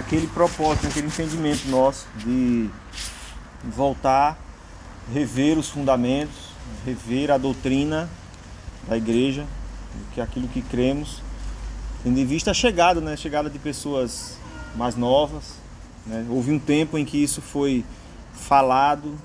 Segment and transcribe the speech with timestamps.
[0.00, 2.68] aquele propósito, aquele entendimento nosso de
[3.64, 4.38] voltar,
[5.12, 6.50] rever os fundamentos,
[6.84, 8.08] rever a doutrina
[8.88, 9.46] da igreja,
[10.12, 11.22] que é aquilo que cremos,
[12.02, 13.12] tendo em vista a chegada, né?
[13.12, 14.38] A chegada de pessoas
[14.74, 15.54] mais novas.
[16.06, 16.26] Né?
[16.30, 17.84] Houve um tempo em que isso foi
[18.32, 19.18] falado,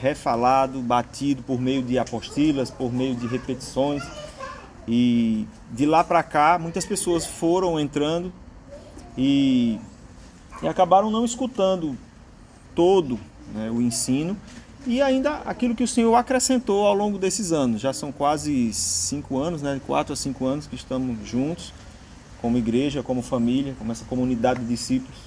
[0.00, 4.02] refalado, batido por meio de apostilas, por meio de repetições.
[4.86, 8.32] E de lá para cá, muitas pessoas foram entrando
[9.16, 9.78] e,
[10.62, 11.96] e acabaram não escutando
[12.74, 13.18] todo
[13.54, 14.36] né, o ensino
[14.86, 17.80] e ainda aquilo que o Senhor acrescentou ao longo desses anos.
[17.80, 21.72] Já são quase cinco anos, né, quatro a cinco anos que estamos juntos
[22.40, 25.18] como igreja, como família, como essa comunidade de discípulos,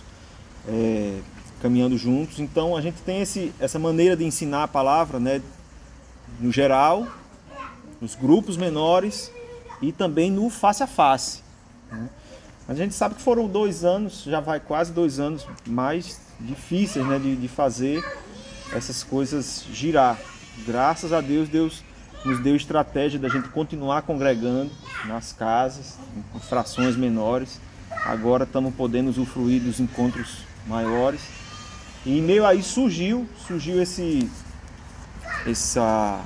[0.68, 1.20] é,
[1.62, 2.40] caminhando juntos.
[2.40, 5.42] Então a gente tem esse, essa maneira de ensinar a palavra, né,
[6.40, 7.06] no geral,
[8.00, 9.32] nos grupos menores
[9.82, 11.44] e também no face a face.
[11.92, 12.10] Né?
[12.68, 17.20] A gente sabe que foram dois anos, já vai quase dois anos mais difíceis né,
[17.20, 18.04] de, de fazer
[18.74, 20.18] essas coisas girar.
[20.66, 21.84] Graças a Deus, Deus
[22.24, 24.72] nos deu estratégia da gente continuar congregando
[25.06, 27.60] nas casas, em frações menores.
[28.06, 31.22] Agora estamos podendo usufruir dos encontros maiores.
[32.06, 34.30] E em meio a isso surgiu, surgiu esse,
[35.46, 36.24] essa,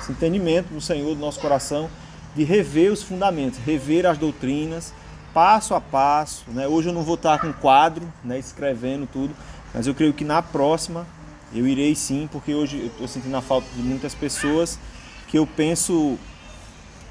[0.00, 1.90] esse entendimento do Senhor do nosso coração
[2.34, 4.94] de rever os fundamentos, rever as doutrinas,
[5.32, 6.44] passo a passo.
[6.48, 6.66] Né?
[6.66, 9.34] Hoje eu não vou estar com quadro, né, escrevendo tudo,
[9.72, 11.06] mas eu creio que na próxima
[11.52, 14.78] eu irei sim, porque hoje eu estou sentindo a falta de muitas pessoas
[15.26, 16.18] que eu penso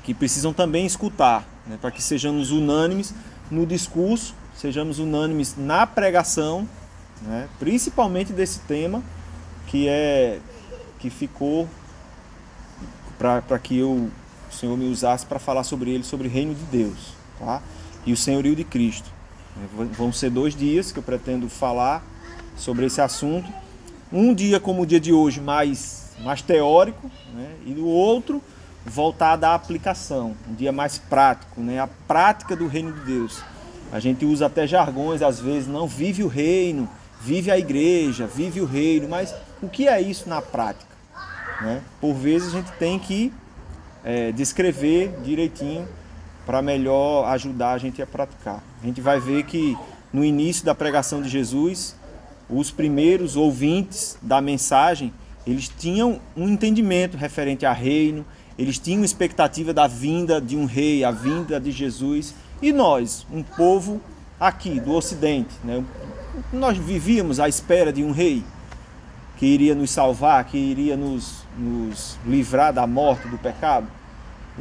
[0.03, 3.13] que precisam também escutar, né, para que sejamos unânimes
[3.49, 6.67] no discurso, sejamos unânimes na pregação,
[7.21, 9.03] né, principalmente desse tema
[9.67, 10.39] que é
[10.99, 11.67] que ficou
[13.17, 14.09] para que eu,
[14.49, 17.61] o Senhor me usasse para falar sobre ele, sobre o reino de Deus, tá?
[18.09, 19.07] E o senhorio de Cristo.
[19.95, 22.03] Vão ser dois dias que eu pretendo falar
[22.57, 23.47] sobre esse assunto.
[24.11, 27.51] Um dia como o dia de hoje, mais, mais teórico, né?
[27.67, 28.41] e o outro
[28.83, 31.79] voltado à aplicação, um dia mais prático, né?
[31.79, 33.43] a prática do reino de Deus.
[33.91, 36.89] A gente usa até jargões às vezes, não vive o reino,
[37.21, 40.95] vive a igreja, vive o reino, mas o que é isso na prática?
[41.61, 41.83] Né?
[42.01, 43.31] Por vezes a gente tem que
[44.03, 45.87] é, descrever direitinho
[46.49, 48.63] para melhor ajudar a gente a praticar.
[48.81, 49.77] A gente vai ver que
[50.11, 51.95] no início da pregação de Jesus,
[52.49, 55.13] os primeiros ouvintes da mensagem,
[55.45, 58.25] eles tinham um entendimento referente a reino,
[58.57, 62.33] eles tinham expectativa da vinda de um rei, a vinda de Jesus.
[62.63, 64.01] E nós, um povo
[64.39, 65.85] aqui do Ocidente, né?
[66.51, 68.43] nós vivíamos à espera de um rei
[69.37, 73.98] que iria nos salvar, que iria nos, nos livrar da morte, do pecado.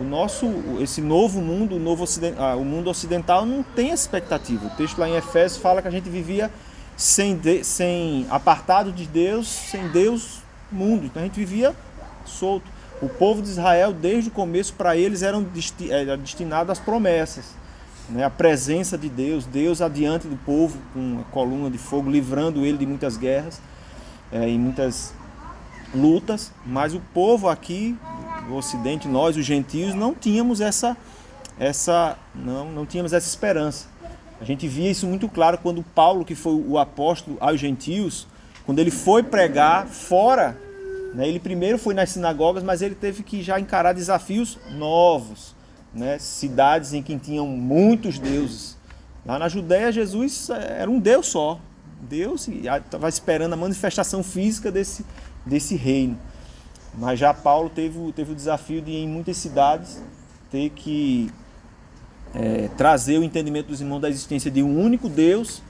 [0.01, 0.47] O nosso,
[0.81, 2.05] esse novo mundo, o, novo
[2.39, 4.67] ah, o mundo ocidental não tem expectativa.
[4.67, 6.51] O texto lá em Efésios fala que a gente vivia
[6.97, 11.07] sem, de, sem apartado de Deus, sem Deus, mundo.
[11.07, 11.75] Então a gente vivia
[12.25, 12.71] solto.
[13.01, 17.55] O povo de Israel, desde o começo, para eles eram desti era destinado às promessas.
[18.09, 18.25] Né?
[18.25, 22.79] A presença de Deus, Deus adiante do povo, com uma coluna de fogo, livrando ele
[22.79, 23.61] de muitas guerras
[24.33, 25.13] é, e muitas
[25.95, 26.53] lutas.
[26.67, 27.97] Mas o povo aqui,
[28.51, 30.97] o Ocidente, nós, os gentios, não tínhamos essa,
[31.59, 33.89] essa, não, não tínhamos essa esperança.
[34.41, 38.27] A gente via isso muito claro quando Paulo, que foi o apóstolo aos gentios,
[38.65, 40.57] quando ele foi pregar fora
[41.15, 41.27] né?
[41.27, 45.55] Ele primeiro foi nas sinagogas, mas ele teve que já encarar desafios novos.
[45.93, 46.19] Né?
[46.19, 48.77] Cidades em que tinham muitos deuses.
[49.25, 51.59] Lá na Judéia, Jesus era um Deus só.
[52.01, 55.05] Deus estava esperando a manifestação física desse,
[55.45, 56.19] desse reino.
[56.99, 60.03] Mas já Paulo teve, teve o desafio de, em muitas cidades,
[60.51, 61.31] ter que
[62.35, 65.63] é, trazer o entendimento dos irmãos da existência de um único Deus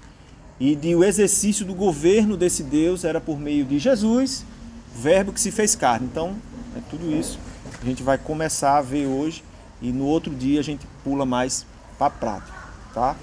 [0.58, 4.44] e de o exercício do governo desse Deus era por meio de Jesus
[4.94, 6.08] Verbo que se fez carne.
[6.10, 6.34] Então,
[6.76, 7.38] é tudo isso.
[7.80, 9.44] A gente vai começar a ver hoje
[9.80, 11.64] e no outro dia a gente pula mais
[11.96, 12.58] para a prática,
[12.92, 13.16] tá?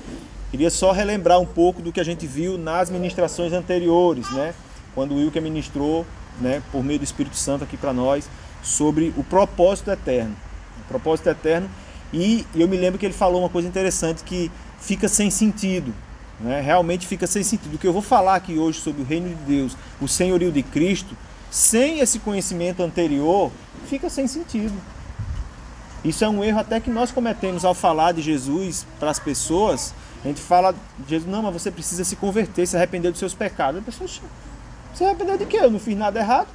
[0.51, 4.53] Queria só relembrar um pouco do que a gente viu nas ministrações anteriores, né?
[4.94, 6.06] Quando o Wilker ministrou,
[6.39, 8.29] né, por meio do Espírito Santo aqui para nós,
[8.61, 10.35] sobre o propósito eterno.
[10.79, 11.69] O propósito eterno.
[12.13, 15.93] E eu me lembro que ele falou uma coisa interessante que fica sem sentido.
[16.39, 16.61] Né?
[16.61, 17.75] Realmente fica sem sentido.
[17.75, 20.63] O que eu vou falar aqui hoje sobre o reino de Deus, o senhorio de
[20.63, 21.15] Cristo,
[21.49, 23.51] sem esse conhecimento anterior,
[23.88, 24.73] fica sem sentido.
[26.03, 29.93] Isso é um erro até que nós cometemos ao falar de Jesus para as pessoas.
[30.23, 33.33] A gente fala de Jesus, não, mas você precisa se converter, se arrepender dos seus
[33.33, 33.81] pecados.
[33.81, 34.09] A pessoa,
[34.95, 35.57] se arrepender de quê?
[35.57, 36.47] Eu não fiz nada errado.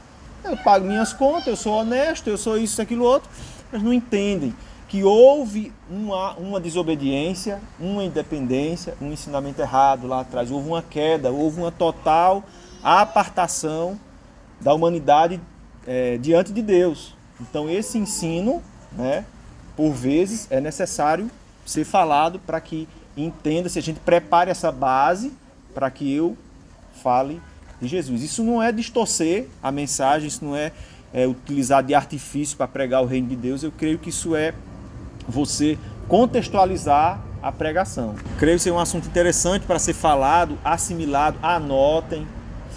[0.43, 3.31] Eu pago minhas contas, eu sou honesto, eu sou isso, aquilo, outro.
[3.71, 4.55] Mas não entendem
[4.89, 11.31] que houve uma, uma desobediência, uma independência, um ensinamento errado lá atrás, houve uma queda,
[11.31, 12.43] houve uma total
[12.83, 14.01] apartação
[14.61, 15.41] da humanidade
[15.87, 17.15] é, diante de Deus.
[17.41, 18.61] Então esse ensino,
[18.91, 19.25] né,
[19.77, 21.31] por vezes, é necessário
[21.65, 25.33] ser falado para que entenda, se a gente prepare essa base
[25.73, 26.37] para que eu
[27.03, 27.41] fale
[27.81, 28.23] de Jesus.
[28.23, 30.73] Isso não é distorcer a mensagem, isso não é,
[31.13, 33.63] é utilizar de artifício para pregar o reino de Deus.
[33.63, 34.55] Eu creio que isso é
[35.29, 35.79] você
[36.09, 38.15] contextualizar a pregação.
[38.39, 41.39] Creio ser um assunto interessante para ser falado, assimilado.
[41.43, 42.27] Anotem,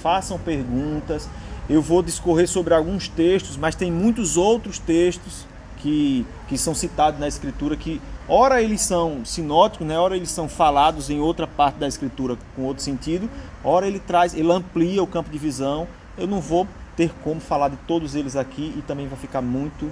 [0.01, 1.27] façam perguntas.
[1.69, 5.45] Eu vou discorrer sobre alguns textos, mas tem muitos outros textos
[5.77, 9.97] que, que são citados na Escritura que, ora, eles são sinóticos, né?
[9.97, 13.29] ora, eles são falados em outra parte da Escritura com outro sentido,
[13.63, 15.87] ora, ele traz, ele amplia o campo de visão.
[16.17, 19.91] Eu não vou ter como falar de todos eles aqui e também vai ficar muito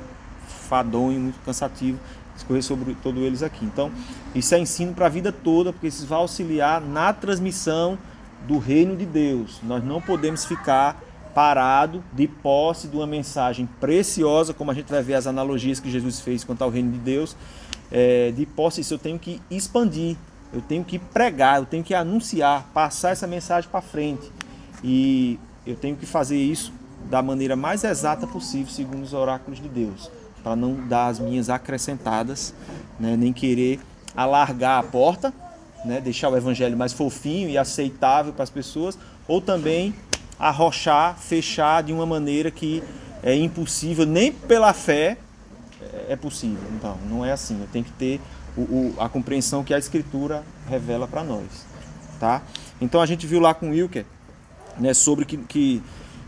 [0.67, 1.97] fadonho, muito cansativo
[2.41, 3.65] discorrer sobre todos eles aqui.
[3.65, 3.91] Então,
[4.33, 7.97] isso é ensino para a vida toda, porque isso vai auxiliar na transmissão
[8.47, 9.59] do reino de Deus.
[9.63, 11.01] Nós não podemos ficar
[11.33, 15.89] parado de posse de uma mensagem preciosa, como a gente vai ver as analogias que
[15.89, 17.35] Jesus fez quanto ao reino de Deus.
[17.91, 20.15] É, de posse eu tenho que expandir,
[20.53, 24.31] eu tenho que pregar, eu tenho que anunciar, passar essa mensagem para frente.
[24.83, 26.73] E eu tenho que fazer isso
[27.09, 30.09] da maneira mais exata possível, segundo os oráculos de Deus
[30.43, 32.53] para não dar as minhas acrescentadas,
[32.99, 33.79] né, nem querer
[34.15, 35.33] alargar a porta,
[35.85, 38.97] né, deixar o evangelho mais fofinho e aceitável para as pessoas,
[39.27, 39.93] ou também
[40.37, 42.83] arrochar, fechar de uma maneira que
[43.23, 45.17] é impossível, nem pela fé
[46.09, 46.63] é possível.
[46.75, 47.59] Então, não é assim.
[47.59, 48.21] Eu tenho que ter
[48.55, 51.65] o, o, a compreensão que a Escritura revela para nós.
[52.19, 52.41] Tá?
[52.79, 54.05] Então, a gente viu lá com o Wilker
[54.77, 55.81] né, sobre que, que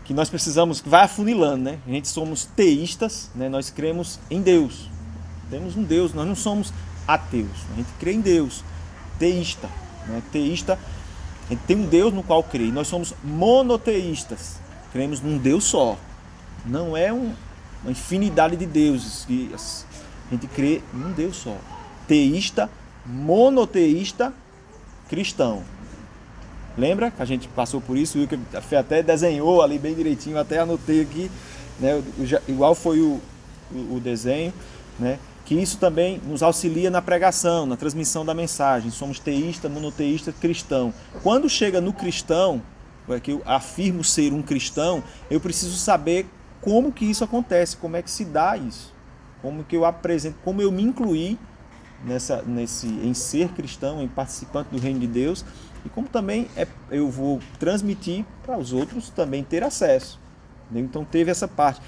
[0.04, 1.78] que nós precisamos, que vai afunilando, né?
[1.86, 3.48] A gente somos teístas, né?
[3.48, 4.90] Nós cremos em Deus.
[5.50, 6.72] Temos um Deus, nós não somos
[7.08, 7.64] ateus.
[7.72, 8.62] A gente crê em Deus.
[9.18, 9.68] Teísta,
[10.06, 10.22] né?
[10.30, 10.78] Teísta,
[11.46, 12.66] a gente tem um Deus no qual crê.
[12.66, 14.56] nós somos monoteístas.
[14.92, 15.96] Cremos num Deus só.
[16.66, 17.32] Não é um,
[17.84, 19.26] uma infinidade de deuses.
[20.28, 21.56] A gente crê num Deus só.
[22.08, 22.70] Teísta,
[23.06, 24.32] monoteísta,
[25.08, 25.62] cristão.
[26.76, 28.18] Lembra que a gente passou por isso?
[28.18, 28.38] O Wilker
[28.78, 31.30] até desenhou ali bem direitinho, até anotei aqui,
[31.78, 32.02] né,
[32.48, 33.20] igual foi o,
[33.70, 34.52] o, o desenho,
[34.98, 38.90] né, que isso também nos auxilia na pregação, na transmissão da mensagem.
[38.90, 40.92] Somos teísta, monoteísta, cristão.
[41.22, 42.60] Quando chega no cristão,
[43.08, 46.26] é que eu afirmo ser um cristão, eu preciso saber
[46.64, 48.94] como que isso acontece, como é que se dá isso,
[49.42, 51.38] como que eu apresento, como eu me incluí
[52.02, 55.44] nessa, nesse, em ser cristão, em participante do reino de Deus
[55.84, 60.18] e como também é, eu vou transmitir para os outros também ter acesso.
[60.74, 61.82] Então teve essa parte.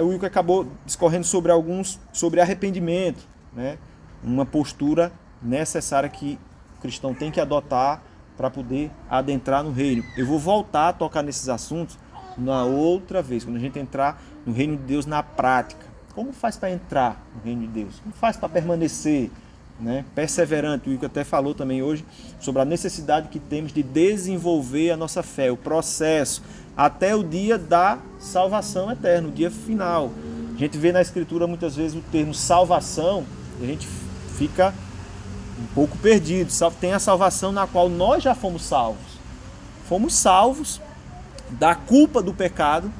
[0.00, 3.76] o Wilco acabou discorrendo sobre alguns, sobre arrependimento, né?
[4.22, 5.12] uma postura
[5.42, 6.38] necessária que
[6.78, 8.02] o cristão tem que adotar
[8.38, 10.02] para poder adentrar no reino.
[10.16, 11.98] Eu vou voltar a tocar nesses assuntos
[12.36, 15.86] na outra vez, quando a gente entrar no reino de Deus na prática.
[16.14, 18.00] Como faz para entrar no reino de Deus?
[18.00, 19.30] Como faz para permanecer?
[19.78, 20.88] né, perseverante.
[20.88, 22.04] O Ico até falou também hoje
[22.40, 26.42] sobre a necessidade que temos de desenvolver a nossa fé, o processo,
[26.76, 30.10] até o dia da salvação eterna, o dia final.
[30.54, 33.24] A gente vê na Escritura muitas vezes o termo salvação
[33.60, 33.88] e a gente
[34.38, 34.72] fica
[35.60, 36.52] um pouco perdido.
[36.80, 39.14] Tem a salvação na qual nós já fomos salvos.
[39.88, 40.80] Fomos salvos
[41.58, 42.90] da culpa do pecado.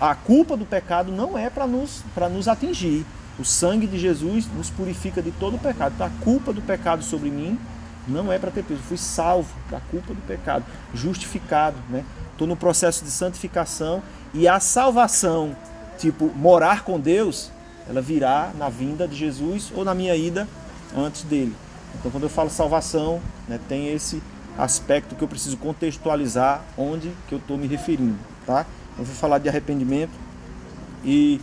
[0.00, 3.06] A culpa do pecado não é para nos, nos atingir
[3.38, 5.92] o sangue de Jesus nos purifica de todo o pecado.
[5.94, 7.58] Então, a culpa do pecado sobre mim
[8.06, 8.80] não é para ter peso.
[8.80, 12.04] Eu fui salvo da culpa do pecado, justificado, né?
[12.32, 14.02] Estou no processo de santificação
[14.34, 15.56] e a salvação,
[15.98, 17.50] tipo morar com Deus,
[17.88, 20.48] ela virá na vinda de Jesus ou na minha ida
[20.96, 21.54] antes dele.
[21.98, 24.22] Então, quando eu falo salvação, né, tem esse
[24.58, 28.66] aspecto que eu preciso contextualizar onde que eu estou me referindo, tá?
[28.98, 30.12] Eu vou falar de arrependimento
[31.04, 31.40] e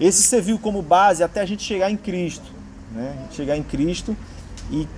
[0.00, 2.50] esse serviu como base até a gente chegar em Cristo.
[2.90, 3.28] Né?
[3.32, 4.16] Chegar em Cristo
[4.70, 4.88] e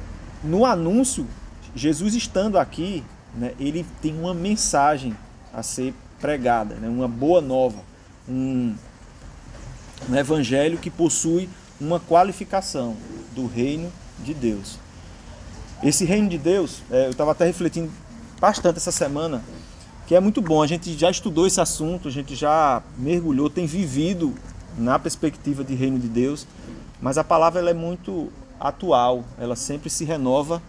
[0.44, 1.26] no anúncio,
[1.74, 3.02] Jesus estando aqui,
[3.34, 5.16] né, ele tem uma mensagem
[5.52, 7.80] a ser pregada, né, uma boa nova,
[8.28, 8.74] um,
[10.08, 11.48] um evangelho que possui
[11.80, 12.96] uma qualificação
[13.34, 14.78] do reino de Deus.
[15.82, 17.90] Esse reino de Deus, é, eu estava até refletindo
[18.38, 19.42] bastante essa semana,
[20.06, 20.62] que é muito bom.
[20.62, 24.34] A gente já estudou esse assunto, a gente já mergulhou, tem vivido
[24.76, 26.46] na perspectiva de reino de Deus,
[27.00, 30.62] mas a palavra ela é muito atual, ela sempre se renova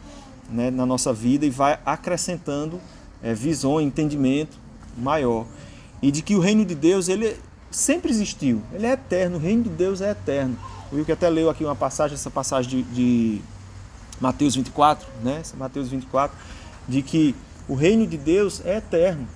[0.49, 2.79] né, na nossa vida e vai acrescentando
[3.21, 4.57] é, visão, entendimento
[4.97, 5.45] maior.
[6.01, 7.37] E de que o reino de Deus ele
[7.69, 10.57] sempre existiu, ele é eterno, o reino de Deus é eterno.
[10.89, 13.41] O que até leu aqui uma passagem, essa passagem de, de
[14.21, 15.41] Mateus 24, né?
[15.57, 16.37] Mateus 24,
[16.87, 17.35] de que
[17.67, 19.27] o reino de Deus é eterno.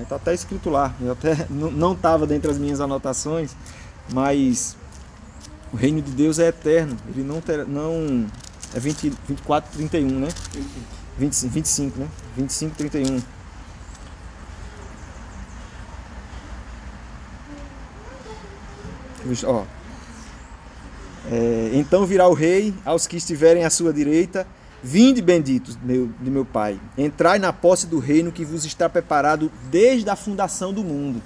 [0.00, 0.20] Está né?
[0.22, 0.94] Até escrito lá.
[1.00, 3.54] Eu até não estava dentro das minhas anotações,
[4.12, 4.76] mas
[5.72, 6.96] o reino de Deus é eterno.
[7.08, 8.26] Ele não ter, não
[8.74, 10.28] é 20, 24, 31, né?
[11.18, 12.08] 25, 25, né?
[12.36, 13.22] 25, 31.
[19.44, 19.64] Ó.
[21.30, 24.46] É, então virá o rei aos que estiverem à sua direita.
[24.82, 29.50] Vinde, benditos meu, de meu Pai, entrai na posse do reino que vos está preparado
[29.70, 31.22] desde a fundação do mundo.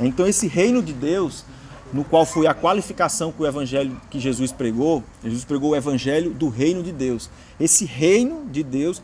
[0.00, 1.44] Então, esse reino de Deus,
[1.92, 6.30] no qual foi a qualificação que o evangelho que Jesus pregou, Jesus pregou o evangelho
[6.30, 7.30] do reino de Deus.
[7.60, 9.00] Esse reino de Deus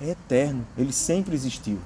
[0.00, 1.78] é eterno, ele sempre existiu.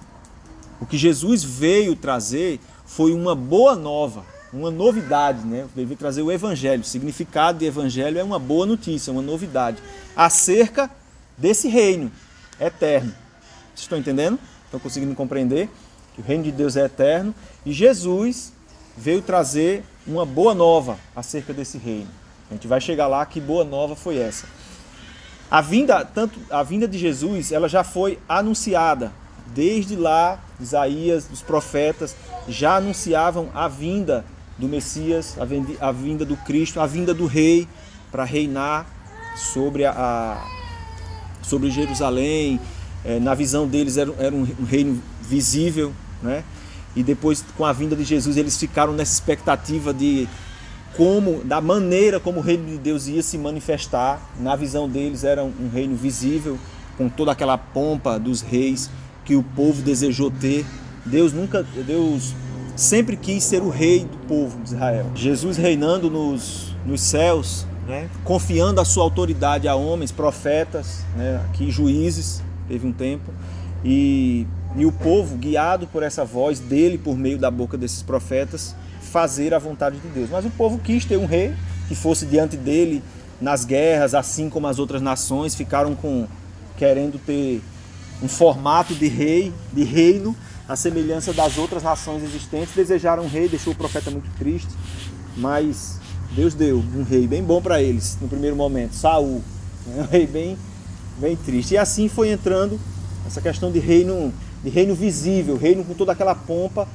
[0.81, 4.25] O que Jesus veio trazer foi uma boa nova,
[4.57, 5.67] uma novidade, né?
[5.75, 6.83] Veio trazer o evangelho.
[6.83, 9.83] O significado de evangelho é uma boa notícia, uma novidade
[10.17, 10.91] acerca
[11.37, 12.11] desse reino
[12.59, 13.13] eterno.
[13.69, 14.39] Vocês estão entendendo?
[14.65, 15.69] Estão conseguindo compreender
[16.15, 17.35] que o reino de Deus é eterno
[17.65, 18.53] e Jesus
[18.97, 22.09] veio trazer uma boa nova acerca desse reino.
[22.51, 24.47] A gente vai chegar lá que boa nova foi essa.
[25.51, 29.13] A vinda, tanto a vinda de Jesus, ela já foi anunciada
[29.55, 32.17] desde lá, Isaías, os profetas
[32.49, 34.25] já anunciavam a vinda
[34.59, 35.37] do Messias,
[35.81, 37.69] a vinda do Cristo, a vinda do Rei
[38.11, 38.87] para reinar
[39.37, 40.43] sobre a,
[41.43, 42.61] sobre Jerusalém.
[43.05, 46.43] É, na visão deles era, era um, reino visível, né?
[46.95, 50.27] E depois, com a vinda de Jesus, eles ficaram nessa expectativa de
[50.97, 54.21] como, da maneira como o reino de Deus ia se manifestar.
[54.41, 56.59] Na visão deles era um reino visível,
[56.97, 58.91] com toda aquela pompa dos reis
[59.25, 60.65] que o povo desejou ter.
[61.05, 62.35] Deus nunca, Deus
[62.77, 65.11] sempre quis ser o rei do povo de Israel.
[65.15, 68.09] Jesus reinando nos, nos céus, né?
[68.23, 71.41] confiando a sua autoridade a homens, profetas, né?
[71.47, 73.33] aqui juízes, teve um tempo,
[73.85, 78.77] e, e o povo, guiado por essa voz dele, por meio da boca desses profetas,
[79.01, 80.29] fazer a vontade de Deus.
[80.31, 81.55] Mas o povo quis ter um rei
[81.89, 83.03] que fosse diante dele
[83.41, 86.27] nas guerras, assim como as outras nações ficaram com
[86.77, 87.63] querendo ter
[88.23, 90.37] um formato de rei, de reino,
[90.69, 92.75] a semelhança das outras nações existentes.
[92.75, 94.69] Desejaram um rei, deixou o profeta muito triste,
[95.37, 96.01] mas
[96.33, 99.43] Deus deu um rei bem bom para eles no primeiro momento, Saul,
[99.87, 100.59] um rei bem,
[101.19, 101.75] bem triste.
[101.75, 102.79] E assim foi entrando
[103.27, 104.33] essa questão de reino,
[104.63, 106.89] de reino visível, reino com toda aquela pompa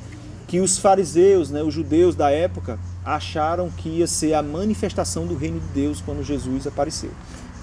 [0.47, 5.35] que os fariseus, né, os judeus da época, acharam que ia ser a manifestação do
[5.35, 7.11] reino de Deus quando Jesus apareceu.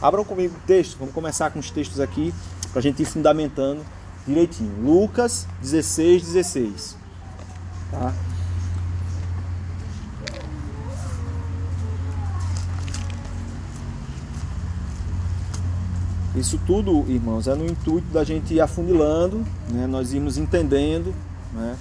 [0.00, 2.33] Abram comigo o texto, vamos começar com os textos aqui
[2.71, 3.85] para a gente ir fundamentando
[4.29, 4.73] direitinho.
[4.85, 6.97] Lucas 16, 16.
[7.91, 8.15] Tá?
[16.37, 19.87] Isso tudo, irmãos, é no intuito da gente ir afunilando, né?
[19.89, 21.13] nós irmos entendendo
[21.53, 21.77] né?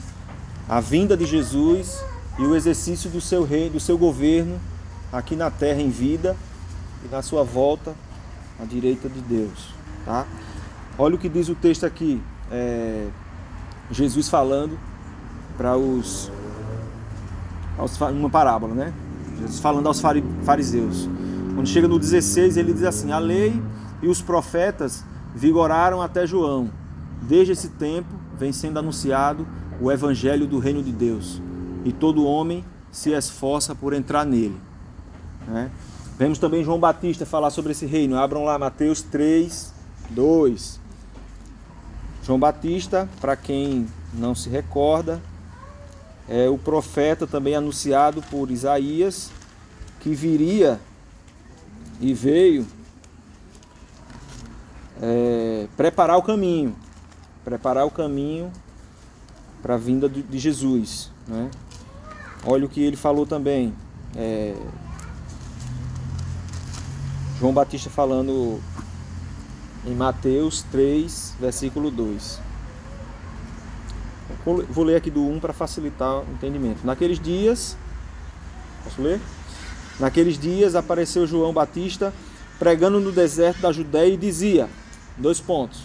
[0.68, 2.02] a vinda de Jesus
[2.40, 4.60] e o exercício do seu rei, do seu governo
[5.12, 6.36] aqui na terra em vida
[7.06, 7.94] e na sua volta
[8.60, 9.70] à direita de Deus.
[10.06, 10.26] Tá?
[10.98, 12.20] Olha o que diz o texto aqui,
[12.52, 13.08] é,
[13.92, 14.78] Jesus falando
[15.58, 16.32] para os,
[17.78, 18.94] aos, uma parábola, né?
[19.40, 20.02] Jesus falando aos
[20.44, 21.10] fariseus.
[21.56, 23.62] Quando chega no 16, ele diz assim: A lei
[24.02, 25.04] e os profetas
[25.36, 26.70] vigoraram até João.
[27.22, 29.48] Desde esse tempo vem sendo anunciado
[29.82, 31.42] o evangelho do reino de Deus,
[31.84, 34.58] e todo homem se esforça por entrar nele.
[35.48, 35.72] Né?
[36.18, 38.18] Vemos também João Batista falar sobre esse reino.
[38.18, 39.74] Abram lá Mateus 3,
[40.10, 40.80] 2.
[42.28, 45.22] João Batista, para quem não se recorda,
[46.28, 49.32] é o profeta também anunciado por Isaías,
[50.02, 50.78] que viria
[52.02, 52.68] e veio
[55.02, 56.76] é, preparar o caminho,
[57.46, 58.52] preparar o caminho
[59.62, 61.10] para a vinda de Jesus.
[61.26, 61.50] Né?
[62.46, 63.74] Olha o que ele falou também.
[64.18, 64.54] É,
[67.40, 68.62] João Batista falando
[69.88, 72.42] em Mateus 3, versículo 2.
[74.70, 76.86] Vou ler aqui do 1 para facilitar o entendimento.
[76.86, 77.78] Naqueles dias,
[78.84, 79.20] posso ler?
[80.00, 82.14] Naqueles dias apareceu João Batista
[82.60, 84.70] pregando no deserto da Judéia e dizia:
[85.18, 85.82] Dois pontos.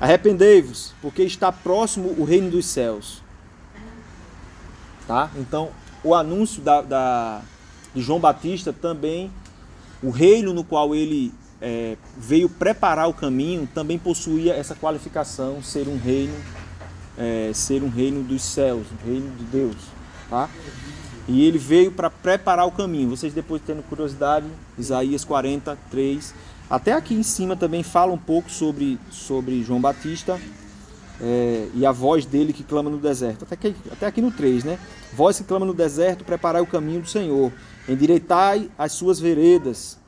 [0.00, 3.22] Arrependei-vos, porque está próximo o reino dos céus.
[5.06, 5.30] Tá?
[5.36, 5.70] Então,
[6.04, 7.42] o anúncio da, da,
[7.94, 9.30] de João Batista também,
[10.02, 15.88] o reino no qual ele é, veio preparar o caminho, também possuía essa qualificação, ser
[15.88, 16.34] um reino,
[17.18, 19.76] é, ser um reino dos céus, um reino de Deus.
[20.28, 20.48] Tá?
[21.28, 23.10] E ele veio para preparar o caminho.
[23.10, 24.46] Vocês depois tendo curiosidade,
[24.78, 26.34] Isaías 43.
[26.68, 30.40] Até aqui em cima também fala um pouco sobre, sobre João Batista
[31.20, 33.44] é, e a voz dele que clama no deserto.
[33.44, 34.78] Até aqui, até aqui no 3, né?
[35.12, 37.52] Voz que clama no deserto, preparai o caminho do Senhor.
[37.88, 39.99] Endireitai as suas veredas.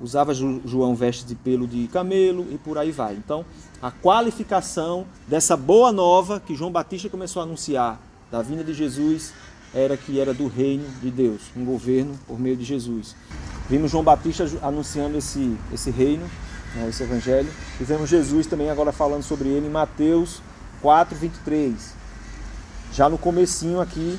[0.00, 3.14] Usava João vestes de pelo de camelo e por aí vai.
[3.14, 3.44] Então,
[3.80, 8.00] a qualificação dessa boa nova que João Batista começou a anunciar
[8.30, 9.32] da vinda de Jesus
[9.74, 13.14] era que era do reino de Deus, um governo por meio de Jesus.
[13.68, 16.28] Vimos João Batista anunciando esse, esse reino,
[16.74, 17.48] né, esse evangelho,
[17.80, 20.40] e vemos Jesus também agora falando sobre ele em Mateus
[20.82, 21.94] 4, 23.
[22.92, 24.16] Já no comecinho aqui,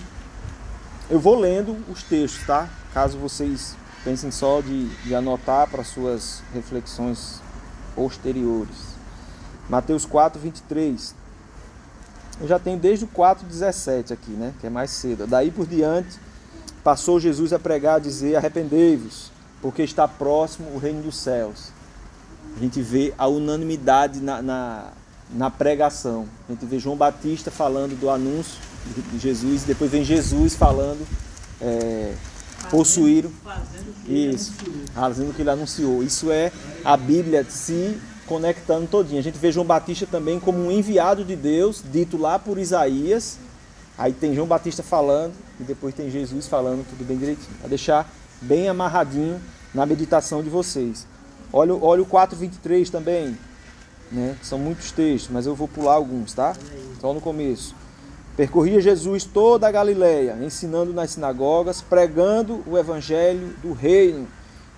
[1.09, 2.69] eu vou lendo os textos, tá?
[2.93, 3.75] Caso vocês
[4.07, 7.41] pensem só de, de anotar para suas reflexões
[7.93, 8.95] posteriores.
[9.69, 11.13] Mateus 4, 23.
[12.39, 14.53] Eu já tenho desde o 4,17 aqui, né?
[14.61, 15.27] Que é mais cedo.
[15.27, 16.17] Daí por diante,
[16.85, 19.29] passou Jesus a pregar, a dizer: Arrependei-vos,
[19.61, 21.73] porque está próximo o reino dos céus.
[22.55, 24.85] A gente vê a unanimidade na, na,
[25.31, 26.29] na pregação.
[26.47, 28.57] A gente vê João Batista falando do anúncio
[29.11, 31.05] de Jesus, depois vem Jesus falando.
[31.59, 32.15] É,
[32.69, 33.31] possuíram
[34.07, 34.53] isso,
[34.93, 36.03] fazendo o que ele anunciou.
[36.03, 36.51] Isso é
[36.83, 39.19] a Bíblia se conectando todinho.
[39.19, 43.37] A gente vê João Batista também como um enviado de Deus, dito lá por Isaías.
[43.97, 47.57] Aí tem João Batista falando e depois tem Jesus falando tudo bem direitinho.
[47.59, 49.41] Para deixar bem amarradinho
[49.73, 51.07] na meditação de vocês.
[51.51, 53.37] Olha, olha o 4:23 também,
[54.11, 54.37] né?
[54.43, 56.55] São muitos textos, mas eu vou pular alguns, tá?
[56.99, 57.73] Só no começo.
[58.37, 64.27] Percorria Jesus toda a Galileia, ensinando nas sinagogas, pregando o evangelho do reino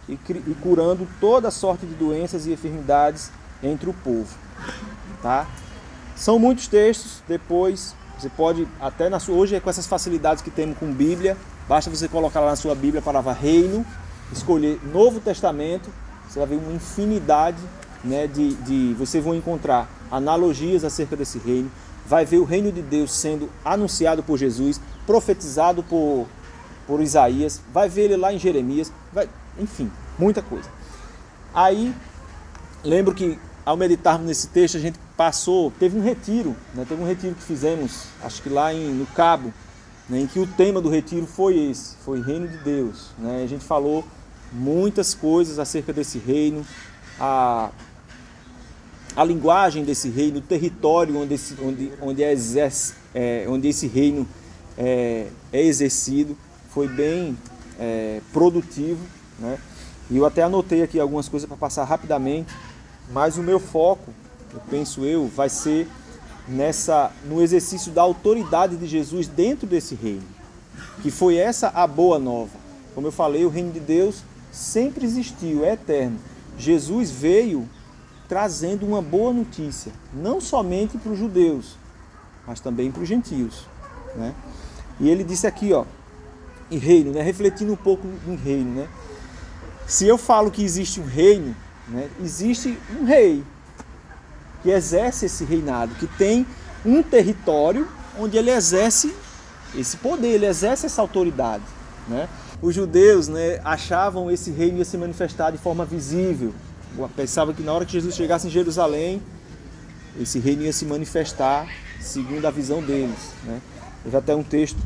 [0.07, 3.29] e, e curando toda sorte de doenças e enfermidades
[3.61, 4.33] entre o povo.
[5.21, 5.45] Tá?
[6.15, 10.49] São muitos textos, depois você pode até na sua hoje é com essas facilidades que
[10.49, 11.35] temos com Bíblia,
[11.67, 13.85] basta você colocar lá na sua Bíblia a palavra reino,
[14.31, 15.89] escolher Novo Testamento,
[16.29, 17.59] você vai ver uma infinidade,
[18.05, 21.69] né, de, de você vai encontrar analogias acerca desse reino,
[22.10, 26.28] vai ver o reino de Deus sendo anunciado por Jesus, profetizado por
[26.89, 30.67] por Isaías, vai ver ele lá em Jeremias, vai, enfim, muita coisa.
[31.54, 31.93] Aí
[32.84, 36.84] lembro que ao meditarmos nesse texto, a gente passou, teve um retiro, né?
[36.89, 39.54] teve um retiro que fizemos, acho que lá em, no Cabo,
[40.10, 40.22] né?
[40.22, 43.12] em que o tema do retiro foi esse, foi Reino de Deus.
[43.19, 43.43] Né?
[43.43, 44.04] A gente falou
[44.52, 46.65] muitas coisas acerca desse reino,
[47.19, 47.69] a,
[49.19, 53.88] a linguagem desse reino, o território onde esse, onde, onde, é exerce, é, onde esse
[53.88, 54.27] reino
[54.77, 56.38] é, é exercido,
[56.69, 57.38] foi bem
[57.79, 58.99] é, produtivo.
[59.38, 59.58] Né?
[60.10, 62.53] E eu até anotei aqui algumas coisas para passar rapidamente
[63.12, 64.13] mas o meu foco,
[64.53, 65.88] eu penso eu, vai ser
[66.47, 70.23] nessa no exercício da autoridade de Jesus dentro desse reino,
[71.01, 72.58] que foi essa a boa nova.
[72.93, 76.19] Como eu falei, o reino de Deus sempre existiu, é eterno.
[76.58, 77.67] Jesus veio
[78.29, 81.75] trazendo uma boa notícia, não somente para os judeus,
[82.45, 83.65] mas também para os gentios,
[84.15, 84.33] né?
[84.99, 85.83] E ele disse aqui, ó,
[86.69, 87.21] em reino, né?
[87.21, 88.87] Refletindo um pouco em reino, né?
[89.87, 91.55] Se eu falo que existe um reino,
[91.87, 92.07] né?
[92.23, 93.43] Existe um rei
[94.61, 96.45] que exerce esse reinado, que tem
[96.85, 97.87] um território
[98.17, 99.13] onde ele exerce
[99.75, 101.63] esse poder, ele exerce essa autoridade.
[102.07, 102.27] Né?
[102.61, 106.53] Os judeus né, achavam esse reino ia se manifestar de forma visível.
[107.15, 109.21] Pensavam que na hora que Jesus chegasse em Jerusalém,
[110.19, 111.67] esse reino ia se manifestar
[111.99, 113.34] segundo a visão deles.
[113.43, 113.62] Né?
[114.04, 114.80] Teve até um texto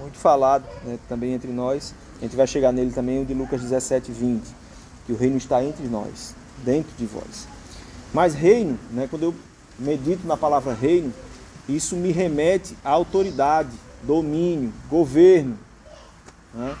[0.00, 3.60] muito falado né, também entre nós, a gente vai chegar nele também, o de Lucas
[3.60, 4.66] 17, 20
[5.06, 7.46] que o reino está entre nós, dentro de vós.
[8.12, 9.34] Mas reino, né, quando eu
[9.78, 11.14] medito na palavra reino,
[11.68, 13.70] isso me remete à autoridade,
[14.02, 15.56] domínio, governo.
[16.52, 16.76] Né?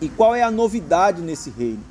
[0.00, 1.82] E qual é a novidade nesse reino?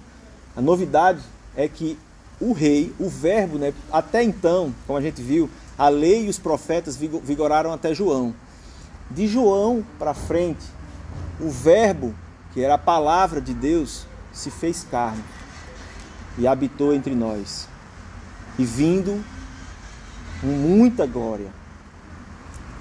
[0.56, 1.22] A novidade
[1.56, 1.98] é que
[2.40, 6.40] o rei, o verbo, né, até então, como a gente viu, a lei e os
[6.40, 8.34] profetas vigoraram até João.
[9.10, 10.66] De João para frente,
[11.40, 12.14] o verbo,
[12.54, 15.24] que era a palavra de Deus, se fez carne
[16.38, 17.68] e habitou entre nós,
[18.60, 19.24] e vindo
[20.42, 21.48] com muita glória.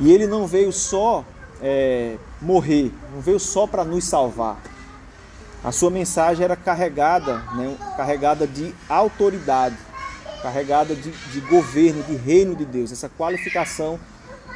[0.01, 1.25] E ele não veio só
[1.61, 4.61] é, morrer, não veio só para nos salvar.
[5.65, 9.75] A sua mensagem era carregada, né, carregada de autoridade,
[10.43, 12.93] carregada de, de governo, de reino de Deus.
[12.93, 13.99] Essa qualificação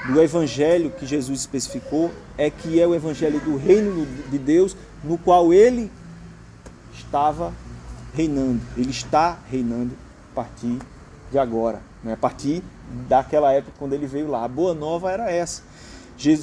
[0.07, 5.17] do evangelho que Jesus especificou é que é o evangelho do reino de Deus, no
[5.17, 5.91] qual ele
[6.93, 7.55] estava
[8.15, 9.95] reinando, ele está reinando
[10.33, 10.79] a partir
[11.31, 12.13] de agora, né?
[12.13, 12.63] a partir
[13.09, 14.45] daquela época quando ele veio lá.
[14.45, 15.63] A boa nova era essa.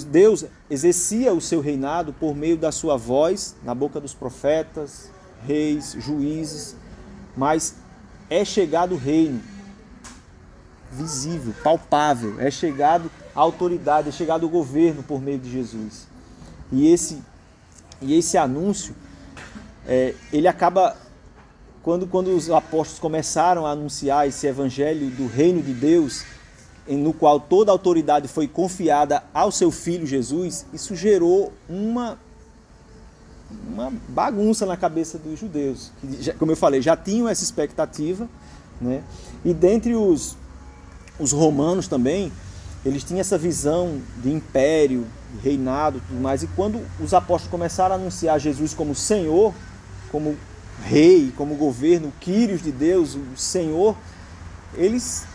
[0.10, 5.12] Deus exercia o seu reinado por meio da sua voz na boca dos profetas,
[5.46, 6.76] reis, juízes,
[7.36, 7.76] mas
[8.30, 9.42] é chegado o reino
[10.92, 16.08] visível, palpável, é chegado a autoridade, é chegado o governo por meio de Jesus.
[16.72, 17.22] E esse,
[18.02, 18.96] e esse anúncio,
[19.86, 20.96] é, ele acaba,
[21.84, 26.24] quando, quando os apóstolos começaram a anunciar esse evangelho do reino de Deus,
[26.88, 32.20] no qual toda a autoridade foi confiada ao seu filho Jesus, isso gerou uma,
[33.68, 38.30] uma bagunça na cabeça dos judeus, que, como eu falei, já tinham essa expectativa,
[38.80, 39.04] né?
[39.44, 40.38] e dentre os,
[41.20, 42.32] os romanos também,
[42.86, 46.44] eles tinham essa visão de império, de reinado tudo mais.
[46.44, 49.56] E quando os apóstolos começaram a anunciar Jesus como Senhor,
[50.12, 50.38] como
[50.84, 53.98] Rei, como governo, o Quírios de Deus, o Senhor,
[54.76, 55.26] eles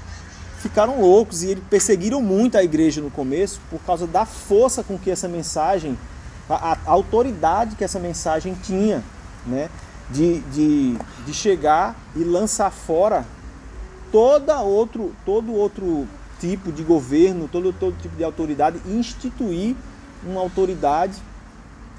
[0.60, 4.98] ficaram loucos e eles perseguiram muito a igreja no começo por causa da força com
[4.98, 5.98] que essa mensagem,
[6.48, 9.02] a, a autoridade que essa mensagem tinha,
[9.46, 9.68] né?
[10.10, 13.24] De, de, de chegar e lançar fora
[14.10, 16.06] toda outro, todo outro
[16.40, 19.76] tipo de governo, todo, todo tipo de autoridade e instituir
[20.24, 21.14] uma autoridade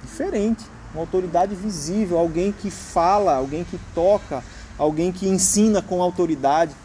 [0.03, 4.43] diferente, uma autoridade visível, alguém que fala, alguém que toca,
[4.77, 6.75] alguém que ensina com autoridade,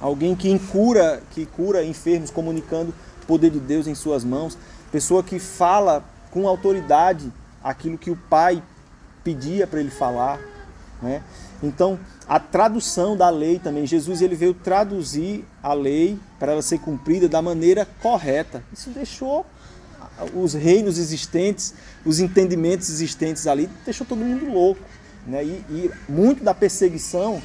[0.00, 4.56] alguém que cura, que cura enfermos comunicando o poder de Deus em suas mãos,
[4.92, 7.32] pessoa que fala com autoridade
[7.62, 8.62] aquilo que o Pai
[9.24, 10.38] pedia para ele falar,
[11.02, 11.22] né?
[11.62, 16.78] Então, a tradução da lei também, Jesus ele veio traduzir a lei para ela ser
[16.78, 18.62] cumprida da maneira correta.
[18.72, 19.46] Isso deixou
[20.34, 24.80] os reinos existentes, os entendimentos existentes ali, deixou todo mundo louco.
[25.26, 25.44] Né?
[25.44, 27.42] E, e muito da perseguição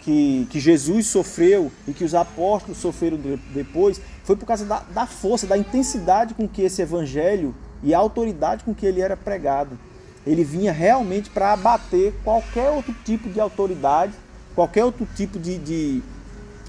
[0.00, 3.18] que, que, Jesus sofreu e que os apóstolos sofreram
[3.52, 7.98] depois foi por causa da, da força, da intensidade com que esse evangelho e a
[7.98, 9.78] autoridade com que ele era pregado.
[10.26, 14.12] Ele vinha realmente para abater qualquer outro tipo de autoridade,
[14.54, 16.02] qualquer outro tipo de, de,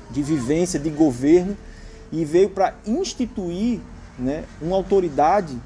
[0.09, 1.57] de vivência, de governo,
[2.11, 3.79] e veio para instituir
[4.17, 5.57] né, uma autoridade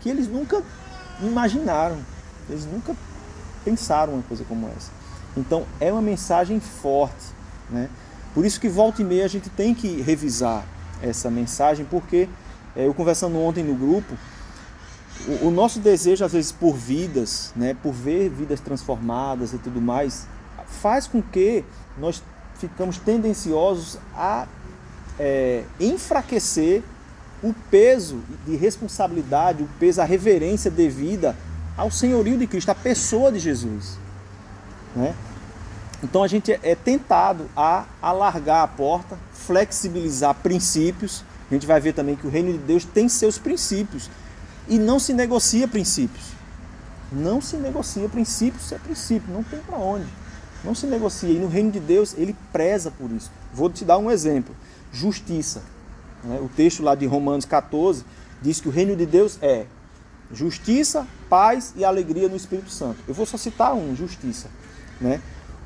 [0.00, 0.62] que eles nunca
[1.22, 1.98] imaginaram,
[2.48, 2.94] eles nunca
[3.64, 5.03] pensaram uma coisa como essa.
[5.36, 7.26] Então é uma mensagem forte.
[7.70, 7.88] Né?
[8.32, 10.64] Por isso que volta e meia a gente tem que revisar
[11.02, 12.28] essa mensagem, porque
[12.74, 14.14] é, eu conversando ontem no grupo,
[15.26, 19.80] o, o, nosso desejo, às vezes, por vidas, né, por ver vidas transformadas e tudo
[19.80, 20.26] mais,
[20.66, 21.64] faz com que
[21.96, 22.22] nós
[22.56, 24.46] ficamos tendenciosos a
[25.18, 26.82] é, enfraquecer
[27.42, 31.36] o peso de responsabilidade, o peso, a reverência devida
[31.76, 33.98] ao senhorio de Cristo, à pessoa de Jesus.
[34.94, 35.14] Né?
[36.02, 41.24] Então a gente é tentado a alargar a porta, flexibilizar princípios.
[41.50, 44.10] A gente vai ver também que o reino de Deus tem seus princípios
[44.68, 46.24] e não se negocia princípios.
[47.12, 50.06] Não se negocia princípios, é princípio, não tem para onde.
[50.64, 51.30] Não se negocia.
[51.30, 53.30] E no reino de Deus, ele preza por isso.
[53.52, 54.54] Vou te dar um exemplo:
[54.92, 55.62] justiça.
[56.22, 56.38] Né?
[56.40, 58.04] O texto lá de Romanos 14
[58.42, 59.66] diz que o reino de Deus é
[60.32, 62.98] justiça, paz e alegria no Espírito Santo.
[63.06, 64.48] Eu vou só citar um: justiça.
[65.00, 65.20] Né?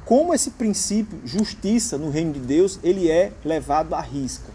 [0.04, 4.50] Como esse princípio, justiça no reino de Deus, ele é levado à risca.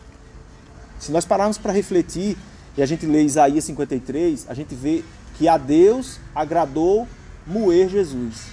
[1.00, 2.38] Se nós pararmos para refletir
[2.76, 5.04] e a gente lê Isaías 53, a gente vê
[5.38, 7.08] que a Deus agradou
[7.46, 8.46] moer Jesus.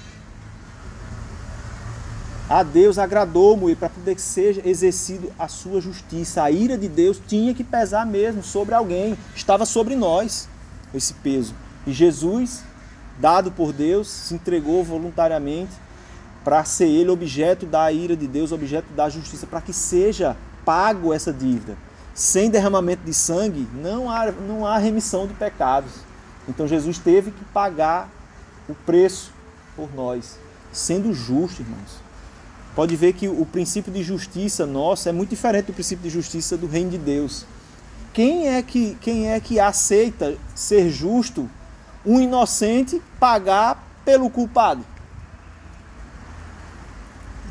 [2.51, 6.43] A Deus agradou moer para poder que seja exercido a sua justiça.
[6.43, 10.49] A ira de Deus tinha que pesar mesmo sobre alguém, estava sobre nós
[10.93, 11.55] esse peso.
[11.87, 12.63] E Jesus,
[13.19, 15.71] dado por Deus, se entregou voluntariamente
[16.45, 21.13] para ser ele objeto da ira de Deus, objeto da justiça, para que seja pago
[21.13, 21.77] essa dívida
[22.15, 25.93] sem derramamento de sangue, não há, não há remissão de pecados.
[26.49, 28.11] Então Jesus teve que pagar
[28.69, 29.33] o preço
[29.75, 30.39] por nós,
[30.73, 31.99] sendo justo, irmãos.
[32.75, 36.57] Pode ver que o princípio de justiça nosso é muito diferente do princípio de justiça
[36.57, 37.47] do reino de Deus.
[38.13, 41.49] Quem é que, quem é que aceita ser justo,
[42.05, 44.85] um inocente pagar pelo culpado?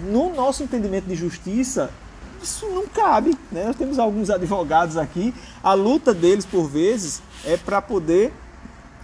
[0.03, 1.91] No nosso entendimento de justiça,
[2.41, 3.37] isso não cabe.
[3.51, 3.65] Né?
[3.65, 5.33] Nós temos alguns advogados aqui,
[5.63, 8.33] a luta deles, por vezes, é para poder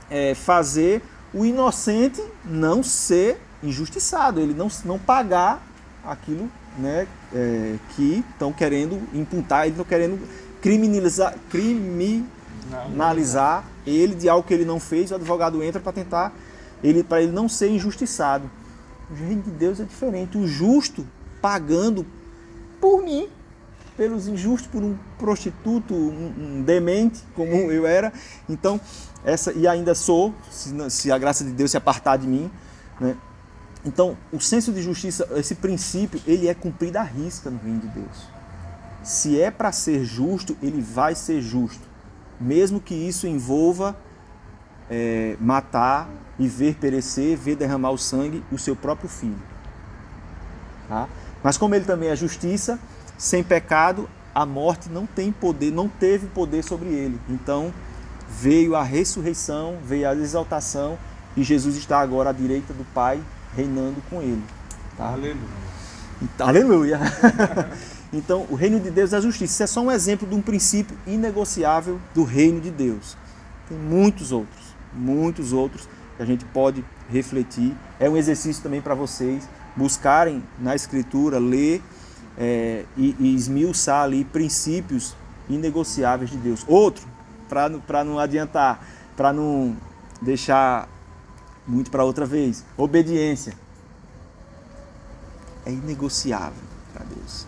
[0.10, 1.02] é, fazer
[1.34, 5.62] o inocente não ser injustiçado, ele não, não pagar
[6.04, 10.20] aquilo né, é, que estão querendo imputar, eles estão querendo
[10.62, 16.32] criminalizar, criminalizar ele de algo que ele não fez, o advogado entra para tentar
[16.84, 18.50] ele para ele não ser injustiçado.
[19.10, 20.38] O reino de Deus é diferente.
[20.38, 21.06] O justo
[21.42, 22.06] pagando
[22.80, 23.30] por mim.
[23.98, 28.12] pelos injustos, por um prostituto, um, um demente, como eu era.
[28.50, 28.80] Então,
[29.24, 32.52] essa e ainda sou, se, se a graça de Deus se apartar de mim,
[33.00, 33.16] né?
[33.86, 37.88] Então, o senso de justiça, esse princípio, ele é cumprido à risca no reino de
[37.88, 38.28] Deus.
[39.04, 41.88] Se é para ser justo, ele vai ser justo,
[42.40, 43.96] mesmo que isso envolva
[44.90, 49.42] é, matar e ver perecer, ver derramar o sangue o seu próprio filho.
[50.88, 51.08] Tá?
[51.44, 52.80] Mas como ele também é justiça,
[53.18, 57.20] sem pecado, a morte não tem poder, não teve poder sobre ele.
[57.30, 57.74] Então
[58.30, 60.98] veio a ressurreição, veio a exaltação
[61.38, 63.22] e Jesus está agora à direita do Pai,
[63.56, 64.44] reinando com ele.
[64.98, 65.08] Tá?
[65.08, 65.66] Aleluia.
[66.40, 67.00] Aleluia.
[68.14, 69.54] então, o reino de Deus é a justiça.
[69.54, 73.18] Isso é só um exemplo de um princípio inegociável do reino de Deus.
[73.68, 74.65] Tem muitos outros,
[74.96, 77.76] muitos outros que a gente pode refletir.
[78.00, 81.82] É um exercício também para vocês buscarem na Escritura, ler
[82.38, 85.16] é, e, e esmiuçar ali princípios
[85.50, 86.64] inegociáveis de Deus.
[86.68, 87.06] Outro,
[87.48, 89.76] para não adiantar, para não
[90.22, 90.88] deixar
[91.68, 93.54] muito para outra vez, obediência.
[95.66, 97.48] É inegociável para Deus.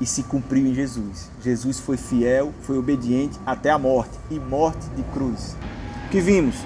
[0.00, 1.30] E se cumpriu em Jesus.
[1.42, 5.54] Jesus foi fiel, foi obediente até a morte e morte de cruz.
[6.10, 6.56] Que vimos?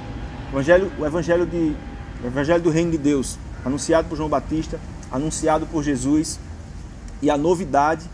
[0.52, 1.76] O evangelho, o evangelho, de,
[2.22, 4.80] o evangelho do reino de Deus, anunciado por João Batista,
[5.12, 6.40] anunciado por Jesus,
[7.20, 8.08] e a novidade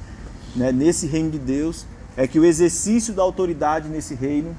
[0.56, 4.56] né, nesse reino de Deus é que o exercício da autoridade nesse reino,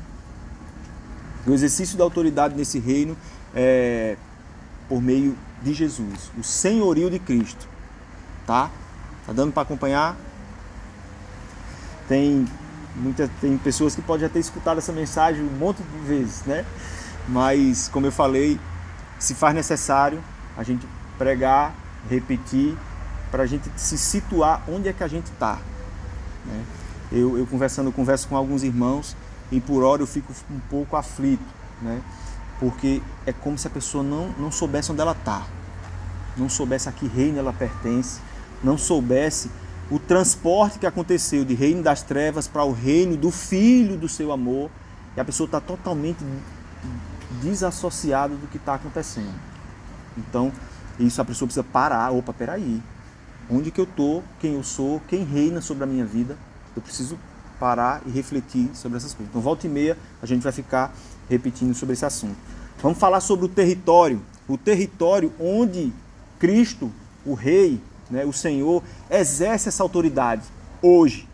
[1.45, 3.17] o exercício da autoridade nesse reino
[3.53, 4.15] é
[4.87, 7.67] por meio de Jesus, o senhorio de Cristo.
[8.47, 8.69] Tá?
[9.25, 10.17] Tá dando para acompanhar?
[12.07, 12.45] Tem
[12.95, 16.65] muita, tem pessoas que podem já ter escutado essa mensagem um monte de vezes, né?
[17.27, 18.59] Mas como eu falei,
[19.19, 20.21] se faz necessário
[20.57, 21.73] a gente pregar,
[22.09, 22.75] repetir,
[23.29, 25.59] para a gente se situar onde é que a gente está.
[26.45, 26.63] Né?
[27.11, 29.15] Eu, eu conversando, eu converso com alguns irmãos
[29.51, 31.43] e por hora eu fico um pouco aflito,
[31.81, 32.01] né?
[32.59, 35.45] porque é como se a pessoa não, não soubesse onde ela está,
[36.35, 38.19] não soubesse a que reino ela pertence,
[38.63, 39.49] não soubesse
[39.91, 44.31] o transporte que aconteceu de reino das trevas para o reino do filho do seu
[44.31, 44.71] amor,
[45.17, 46.23] e a pessoa está totalmente
[47.41, 49.33] desassociada do que está acontecendo.
[50.17, 50.51] Então,
[50.97, 52.11] isso a pessoa precisa parar.
[52.11, 52.81] Opa, peraí.
[53.49, 54.23] Onde que eu estou?
[54.39, 55.01] Quem eu sou?
[55.09, 56.37] Quem reina sobre a minha vida?
[56.73, 57.19] Eu preciso
[57.59, 59.29] parar e refletir sobre essas coisas.
[59.29, 60.93] Então, volta e meia, a gente vai ficar
[61.29, 62.37] repetindo sobre esse assunto.
[62.81, 64.21] Vamos falar sobre o território.
[64.47, 65.91] O território onde
[66.39, 66.89] Cristo,
[67.25, 70.43] o Rei, né, o Senhor, exerce essa autoridade
[70.81, 71.27] hoje.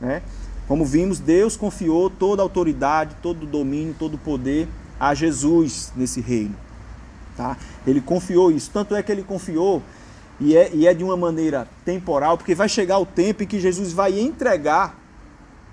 [0.00, 0.22] Né?
[0.66, 5.92] Como vimos, Deus confiou toda a autoridade, todo o domínio, todo o poder a Jesus
[5.94, 6.56] nesse reino.
[7.36, 7.56] Tá?
[7.86, 8.70] Ele confiou isso.
[8.72, 9.82] Tanto é que ele confiou,
[10.40, 13.60] e é, e é de uma maneira temporal, porque vai chegar o tempo em que
[13.60, 14.98] Jesus vai entregar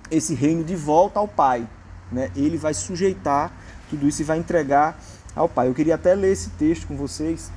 [0.09, 1.67] esse reino de volta ao Pai.
[2.11, 2.29] Né?
[2.35, 3.51] Ele vai sujeitar
[3.89, 4.99] tudo isso e vai entregar
[5.35, 5.67] ao Pai.
[5.67, 7.51] Eu queria até ler esse texto com vocês.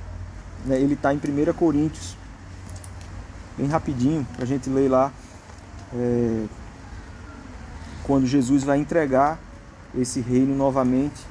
[0.65, 0.79] Né?
[0.79, 2.15] Ele está em 1 Coríntios,
[3.57, 5.11] bem rapidinho, para a gente ler lá.
[5.93, 6.45] É,
[8.03, 9.39] quando Jesus vai entregar
[9.97, 11.25] esse reino novamente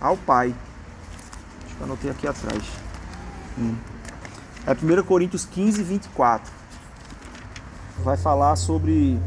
[0.00, 0.54] ao Pai.
[1.64, 2.62] Acho que anotei aqui atrás.
[3.58, 3.74] Hum.
[4.66, 6.52] É 1 Coríntios 15, 24.
[8.02, 9.18] Vai falar sobre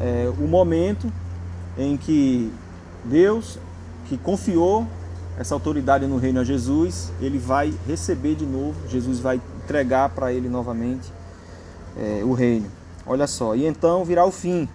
[0.00, 1.10] é, o momento
[1.78, 2.52] em que
[3.04, 3.58] Deus,
[4.08, 4.86] que confiou
[5.38, 10.32] essa autoridade no reino a Jesus, ele vai receber de novo, Jesus vai entregar para
[10.32, 11.10] ele novamente
[12.00, 12.66] é, o reino.
[13.06, 14.68] Olha só, e então virá o fim.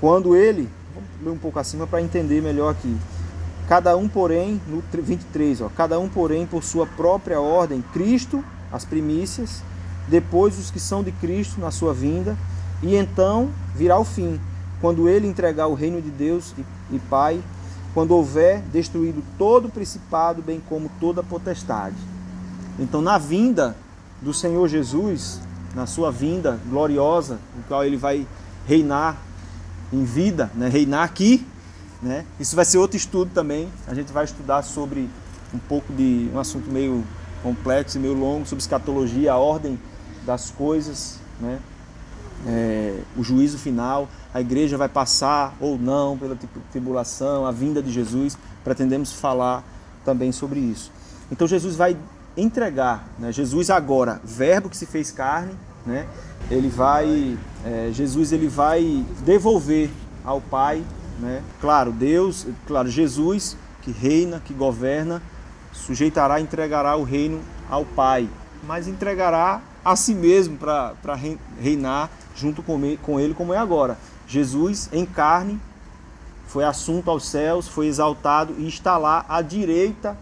[0.00, 2.96] Quando ele, vamos ler um pouco acima para entender melhor aqui.
[3.68, 8.42] Cada um, porém, no 23, ó, cada um, porém, por sua própria ordem, Cristo,
[8.72, 9.62] as primícias,
[10.08, 12.36] depois os que são de Cristo na sua vinda,
[12.82, 14.40] e então virá o fim,
[14.80, 17.42] quando ele entregar o reino de Deus e, e Pai,
[17.92, 21.96] quando houver destruído todo o principado, bem como toda a potestade.
[22.78, 23.76] Então, na vinda
[24.22, 25.40] do Senhor Jesus,
[25.78, 28.26] na sua vinda gloriosa, no qual ele vai
[28.66, 29.16] reinar
[29.92, 30.68] em vida, né?
[30.68, 31.46] reinar aqui
[32.00, 32.24] né?
[32.38, 33.68] Isso vai ser outro estudo também.
[33.86, 35.08] A gente vai estudar sobre
[35.52, 37.04] um pouco de um assunto meio
[37.42, 39.78] complexo e meio longo sobre escatologia, a ordem
[40.24, 41.58] das coisas, né?
[42.46, 46.38] É, o juízo final, a igreja vai passar ou não pela
[46.70, 48.38] tribulação, a vinda de Jesus.
[48.62, 49.64] Pretendemos falar
[50.04, 50.92] também sobre isso.
[51.32, 51.96] Então Jesus vai
[52.36, 53.32] entregar, né?
[53.32, 55.52] Jesus agora, verbo que se fez carne,
[55.88, 56.06] né?
[56.50, 59.90] Ele vai, é, Jesus ele vai devolver
[60.24, 60.84] ao Pai
[61.18, 61.42] né?
[61.60, 65.20] Claro, Deus, claro, Jesus, que reina, que governa,
[65.72, 68.28] sujeitará, entregará o reino ao Pai,
[68.64, 71.14] mas entregará a si mesmo para
[71.60, 73.98] reinar junto com ele, como é agora.
[74.26, 75.60] Jesus em carne
[76.46, 80.16] foi assunto aos céus, foi exaltado e está lá à direita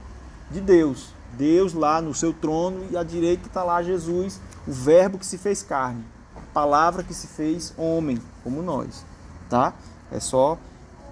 [0.50, 1.14] de Deus.
[1.36, 5.38] Deus lá no seu trono e à direita está lá Jesus, o Verbo que se
[5.38, 9.04] fez carne, a palavra que se fez homem, como nós,
[9.48, 9.72] tá?
[10.10, 10.58] É só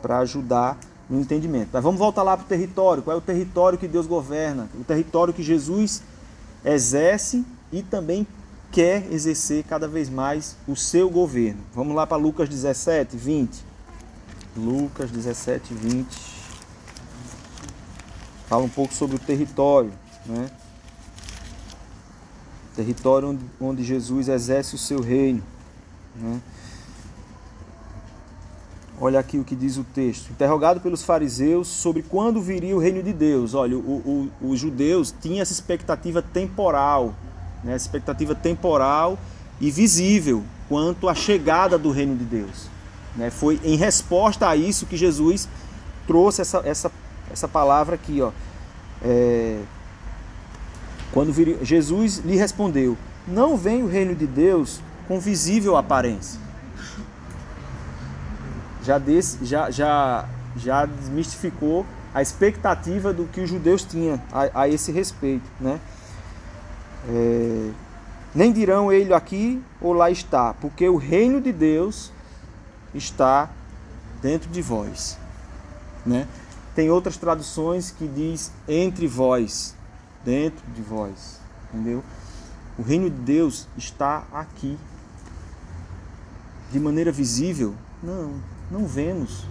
[0.02, 1.70] para ajudar no entendimento.
[1.72, 3.02] Mas vamos voltar lá para o território.
[3.02, 4.68] Qual é o território que Deus governa?
[4.78, 6.02] O território que Jesus
[6.64, 8.26] exerce e também
[8.72, 11.60] quer exercer cada vez mais o seu governo.
[11.74, 13.64] Vamos lá para Lucas 17, 20.
[14.56, 16.06] Lucas 17, 20.
[18.46, 19.92] Fala um pouco sobre o território,
[20.26, 20.50] né?
[22.74, 25.42] Território onde, Jesus exerce o seu reino.
[26.16, 26.40] Né?
[29.00, 30.30] Olha aqui o que diz o texto.
[30.30, 33.54] Interrogado pelos fariseus sobre quando viria o reino de Deus.
[33.54, 33.76] Olha,
[34.40, 37.14] os judeus tinham essa expectativa temporal,
[37.62, 37.74] né?
[37.74, 39.18] expectativa temporal
[39.60, 42.68] e visível quanto à chegada do reino de Deus.
[43.16, 43.30] Né?
[43.30, 45.48] Foi em resposta a isso que Jesus
[46.06, 46.90] trouxe essa, essa,
[47.30, 48.20] essa palavra aqui.
[48.20, 48.30] Ó.
[49.02, 49.60] É,
[51.14, 56.40] quando vir, Jesus lhe respondeu: Não vem o reino de Deus com visível aparência.
[58.82, 64.68] Já, des, já, já, já desmistificou a expectativa do que os judeus tinham a, a
[64.68, 65.48] esse respeito.
[65.60, 65.78] Né?
[67.08, 67.70] É,
[68.34, 72.12] nem dirão ele aqui ou lá está, porque o reino de Deus
[72.92, 73.48] está
[74.20, 75.16] dentro de vós.
[76.04, 76.26] Né?
[76.74, 79.76] Tem outras traduções que diz entre vós,
[80.24, 81.40] dentro de vós,
[81.72, 82.02] entendeu?
[82.78, 84.76] O reino de Deus está aqui.
[86.72, 87.74] De maneira visível?
[88.02, 88.34] Não,
[88.70, 89.44] não vemos.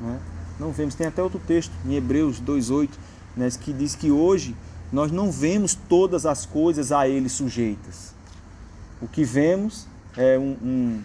[0.00, 0.20] Né?
[0.60, 0.94] Não vemos.
[0.94, 2.90] Tem até outro texto em Hebreus 2,8
[3.36, 4.54] né, que diz que hoje
[4.92, 8.14] nós não vemos todas as coisas a Ele sujeitas.
[9.02, 11.02] O que vemos é um, um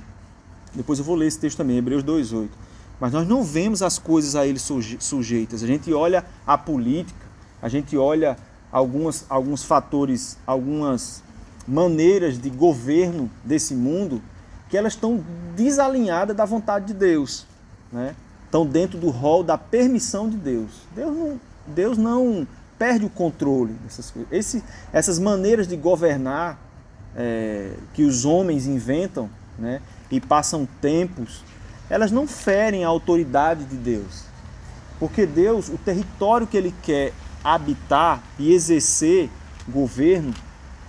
[0.74, 2.50] depois eu vou ler esse texto também, Hebreus 2,8.
[3.00, 5.64] Mas nós não vemos as coisas a ele sujeitas.
[5.64, 7.26] A gente olha a política,
[7.62, 8.38] a gente olha
[8.72, 11.24] algumas, alguns fatores, algumas
[11.68, 14.22] maneiras de governo desse mundo
[14.70, 15.24] que elas estão
[15.56, 17.46] desalinhadas da vontade de Deus.
[17.92, 18.16] Né?
[18.46, 20.72] Estão dentro do rol da permissão de Deus.
[20.96, 22.48] Deus não, Deus não
[22.80, 24.32] perde o controle dessas coisas.
[24.32, 26.58] Esse, essas maneiras de governar
[27.16, 29.30] é, que os homens inventam,
[29.60, 29.82] né?
[30.10, 31.44] e passam tempos,
[31.90, 34.24] elas não ferem a autoridade de Deus.
[35.00, 39.30] Porque Deus, o território que Ele quer habitar e exercer
[39.68, 40.34] governo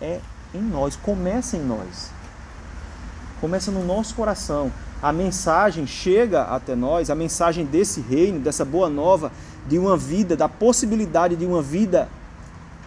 [0.01, 0.21] é
[0.55, 2.11] em nós, começa em nós.
[3.41, 4.71] Começa no nosso coração.
[5.03, 9.33] A mensagem chega até nós, a mensagem desse reino, dessa boa nova,
[9.67, 12.09] de uma vida, da possibilidade de uma vida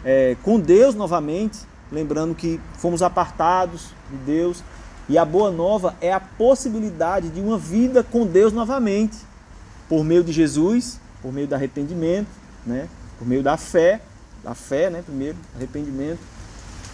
[0.04, 1.60] é, com Deus novamente,
[1.92, 4.64] lembrando que fomos apartados de Deus,
[5.10, 9.18] e a boa nova é a possibilidade de uma vida com Deus novamente,
[9.90, 12.28] por meio de Jesus, por meio do arrependimento,
[12.66, 12.88] né?
[13.18, 14.02] Por meio da fé,
[14.44, 15.02] da fé, né?
[15.02, 16.20] primeiro, arrependimento.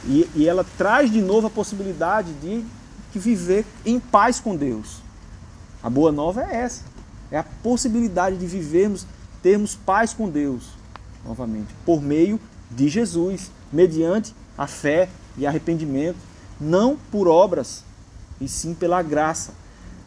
[0.06, 2.66] E, e ela traz de novo a possibilidade de,
[3.12, 5.02] de viver em paz com Deus.
[5.84, 6.84] A boa nova é essa,
[7.32, 9.06] é a possibilidade de vivermos,
[9.42, 10.70] termos paz com Deus,
[11.26, 16.18] novamente, por meio de Jesus, mediante a fé e arrependimento,
[16.60, 17.84] não por obras,
[18.40, 19.54] e sim pela graça.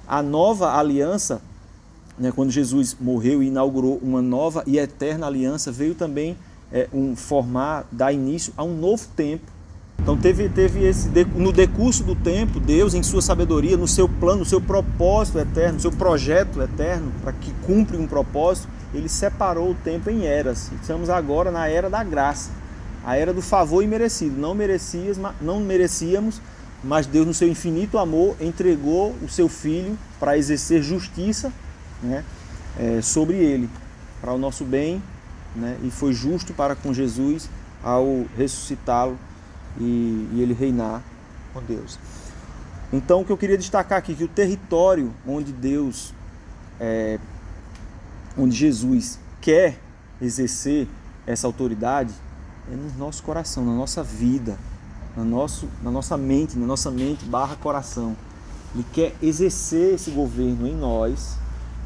[0.06, 1.40] A nova aliança,
[2.18, 6.36] né, quando Jesus morreu e inaugurou uma nova e eterna aliança, veio também
[6.72, 9.52] é, um formar, dar início a um novo tempo.
[10.00, 14.40] Então teve, teve esse no decurso do tempo, Deus em sua sabedoria, no seu plano,
[14.40, 19.70] no seu propósito eterno, no seu projeto eterno, para que cumpra um propósito, ele separou
[19.70, 20.70] o tempo em eras.
[20.80, 22.50] Estamos agora na era da graça,
[23.04, 24.38] a era do favor imerecido.
[24.38, 26.40] Não merecias, não merecíamos,
[26.82, 31.52] mas Deus, no seu infinito amor, entregou o seu Filho para exercer justiça
[32.04, 32.24] né,
[32.78, 33.68] é, sobre ele,
[34.20, 35.02] para o nosso bem,
[35.54, 37.48] né, e foi justo para com Jesus
[37.82, 39.18] ao ressuscitá-lo
[39.78, 41.02] e, e, ele reinar
[41.52, 41.98] com Deus.
[42.92, 46.14] Então, o que eu queria destacar aqui, que o território onde Deus,
[46.80, 47.18] é,
[48.36, 49.78] onde Jesus quer
[50.20, 50.88] exercer
[51.26, 52.12] essa autoridade,
[52.70, 54.56] é no nosso coração, na nossa vida,
[55.16, 58.16] na, nosso, na nossa mente, na nossa mente barra coração.
[58.74, 61.36] Ele quer exercer esse governo em nós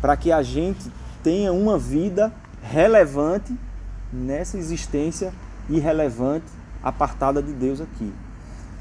[0.00, 0.90] para que a gente
[1.22, 2.32] tenha uma vida
[2.62, 3.56] relevante
[4.12, 5.32] nessa existência
[5.68, 6.46] irrelevante
[6.82, 8.12] apartada de Deus aqui.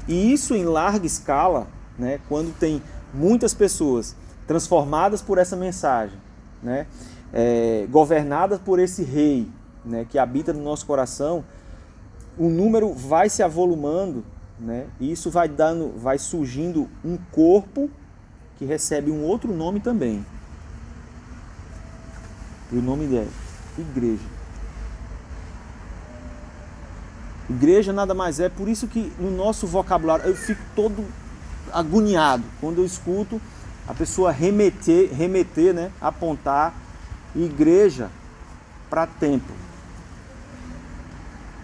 [0.06, 1.66] E isso em larga escala,
[1.98, 4.16] né, quando tem muitas pessoas
[4.46, 6.18] transformadas por essa mensagem,
[6.62, 6.86] né,
[7.32, 9.48] é, governadas por esse rei
[9.84, 11.44] né, que habita no nosso coração,
[12.38, 14.24] o número vai se avolumando
[14.58, 14.86] né?
[14.98, 17.88] E isso vai dando, vai surgindo um corpo
[18.56, 20.24] que recebe um outro nome também.
[22.70, 23.26] E o nome é
[23.78, 24.38] igreja.
[27.48, 31.04] Igreja nada mais é, por isso que no nosso vocabulário eu fico todo
[31.72, 33.40] agoniado quando eu escuto
[33.86, 36.74] a pessoa remeter, remeter, né, apontar
[37.34, 38.10] igreja
[38.90, 39.54] para templo.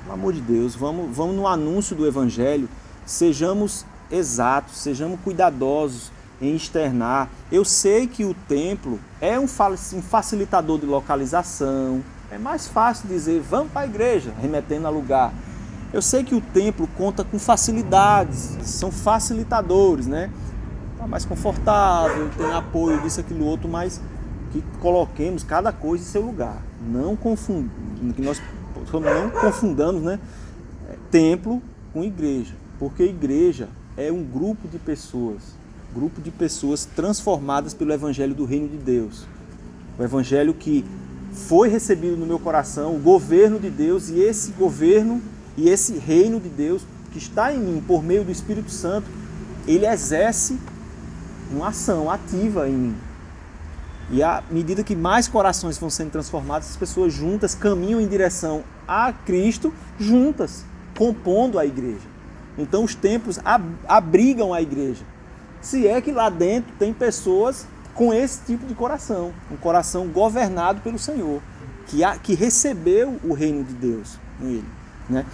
[0.03, 2.67] Pelo amor de Deus, vamos, vamos no anúncio do evangelho,
[3.05, 6.11] sejamos exatos, sejamos cuidadosos
[6.41, 7.29] em externar.
[7.51, 12.03] Eu sei que o templo é um facilitador de localização.
[12.31, 15.33] É mais fácil dizer vamos para a igreja, remetendo a lugar.
[15.93, 20.29] Eu sei que o templo conta com facilidades, são facilitadores, né?
[20.99, 24.01] Tá mais confortável, tem apoio disso, aquilo, outro, mas
[24.51, 26.59] que coloquemos cada coisa em seu lugar.
[26.85, 28.43] Não que nós
[28.93, 30.19] não confundamos, né?
[31.11, 31.63] Templo
[31.93, 35.55] com igreja, porque igreja é um grupo de pessoas
[35.95, 39.25] grupo de pessoas transformadas pelo Evangelho do Reino de Deus.
[39.97, 40.85] O Evangelho que
[41.33, 45.23] foi recebido no meu coração, o governo de Deus e esse governo
[45.57, 46.83] e esse reino de Deus
[47.13, 49.07] que está em mim por meio do Espírito Santo,
[49.69, 50.59] ele exerce
[51.53, 52.97] uma ação ativa em mim.
[54.11, 58.65] E à medida que mais corações vão sendo transformados, as pessoas juntas caminham em direção
[58.87, 60.65] a Cristo, juntas,
[60.99, 62.07] compondo a igreja.
[62.59, 63.39] Então os templos
[63.87, 65.14] abrigam a igreja
[65.65, 70.81] se é que lá dentro tem pessoas com esse tipo de coração, um coração governado
[70.83, 71.41] pelo Senhor,
[71.87, 74.69] que, a, que recebeu o reino de Deus nele.
[75.09, 75.25] Né?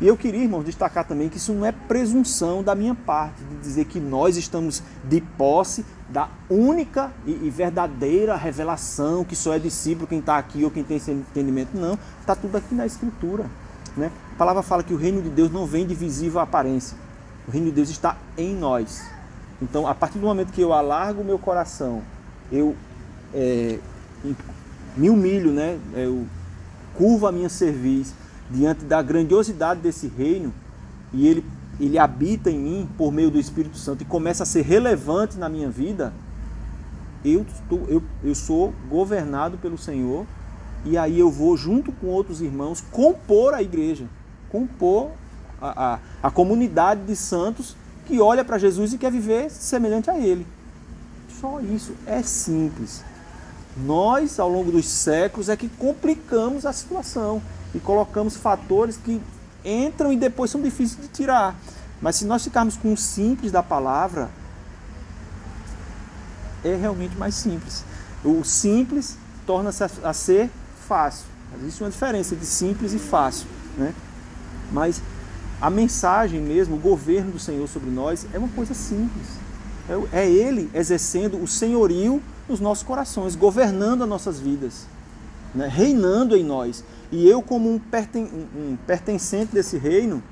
[0.00, 3.56] E eu queria, irmãos, destacar também que isso não é presunção da minha parte, de
[3.56, 10.06] dizer que nós estamos de posse da única e, verdadeira revelação, que só é discípulo
[10.06, 11.76] quem está aqui ou quem tem esse entendimento.
[11.76, 13.46] Não, está tudo aqui na Escritura.
[13.96, 14.10] Né?
[14.32, 16.96] A palavra fala que o reino de Deus não vem de visível aparência.
[17.48, 19.13] O reino de Deus está em nós.
[19.64, 22.02] Então, a partir do momento que eu alargo o meu coração,
[22.52, 22.76] eu
[23.32, 23.78] é,
[24.94, 25.78] me humilho, né?
[25.94, 26.26] eu
[26.94, 28.14] curvo a minha cerviz
[28.50, 30.52] diante da grandiosidade desse reino
[31.14, 31.44] e ele,
[31.80, 35.48] ele habita em mim por meio do Espírito Santo e começa a ser relevante na
[35.48, 36.12] minha vida,
[37.24, 37.46] eu,
[37.88, 40.26] eu, eu sou governado pelo Senhor
[40.84, 44.04] e aí eu vou, junto com outros irmãos, compor a igreja,
[44.50, 45.10] compor
[45.58, 47.74] a, a, a comunidade de santos
[48.04, 50.46] que olha para Jesus e quer viver semelhante a Ele.
[51.40, 51.92] Só isso.
[52.06, 53.02] É simples.
[53.76, 57.42] Nós, ao longo dos séculos, é que complicamos a situação
[57.74, 59.20] e colocamos fatores que
[59.64, 61.56] entram e depois são difíceis de tirar.
[62.00, 64.30] Mas se nós ficarmos com o simples da palavra,
[66.62, 67.84] é realmente mais simples.
[68.24, 70.50] O simples torna-se a, ser
[70.88, 71.26] fácil.
[71.60, 73.46] Existe uma diferença de simples e fácil.
[73.76, 73.94] Né?
[74.72, 75.00] Mas
[75.64, 79.26] a mensagem mesmo, o governo do Senhor sobre nós é uma coisa simples.
[80.12, 84.86] É, é Ele exercendo o senhorio nos nossos corações, governando as nossas vidas,
[85.54, 85.66] né?
[85.66, 86.84] reinando em nós.
[87.10, 90.22] E eu, como um, perten um pertencente desse reino,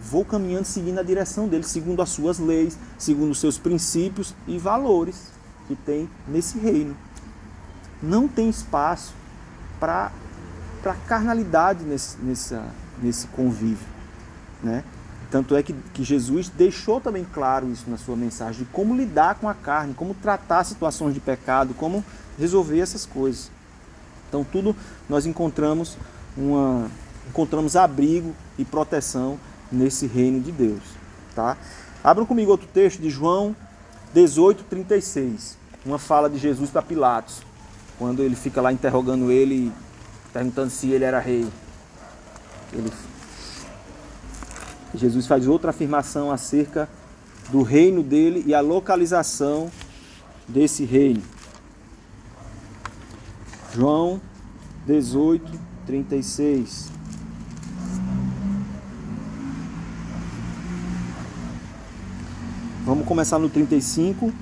[0.00, 4.56] vou caminhando seguindo a direção dele, segundo as suas leis, segundo os seus princípios e
[4.56, 5.32] valores
[5.66, 6.96] que tem nesse reino.
[8.00, 9.14] Não tem espaço
[9.80, 10.12] para
[11.08, 12.64] carnalidade nesse, nessa,
[13.02, 13.98] nesse convívio.
[14.62, 14.84] Né?
[15.30, 19.36] Tanto é que, que Jesus deixou também claro isso na sua mensagem, de como lidar
[19.36, 22.04] com a carne, como tratar situações de pecado, como
[22.38, 23.50] resolver essas coisas.
[24.28, 24.74] Então tudo
[25.08, 25.96] nós encontramos
[26.36, 26.90] uma
[27.28, 29.38] encontramos abrigo e proteção
[29.70, 30.82] nesse reino de Deus,
[31.34, 31.56] tá?
[32.02, 33.54] Abram comigo outro texto de João
[34.12, 35.56] 18:36,
[35.86, 37.40] uma fala de Jesus para Pilatos,
[37.98, 39.72] quando ele fica lá interrogando ele,
[40.32, 41.46] perguntando se ele era rei.
[42.72, 42.90] Ele
[44.94, 46.88] Jesus faz outra afirmação acerca
[47.50, 49.70] do reino dele e a localização
[50.48, 51.22] desse reino.
[53.72, 54.20] João
[54.86, 55.52] 18,
[55.86, 56.90] 36.
[62.84, 64.32] Vamos começar no 35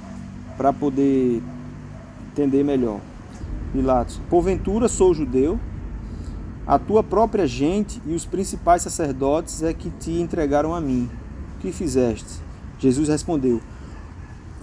[0.56, 1.42] para poder
[2.32, 3.00] entender melhor.
[3.72, 5.60] Pilatos, porventura sou judeu
[6.68, 11.08] a tua própria gente e os principais sacerdotes é que te entregaram a mim.
[11.56, 12.42] O que fizeste?
[12.78, 13.62] Jesus respondeu: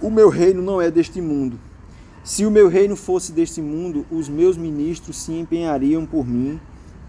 [0.00, 1.58] O meu reino não é deste mundo.
[2.22, 6.60] Se o meu reino fosse deste mundo, os meus ministros se empenhariam por mim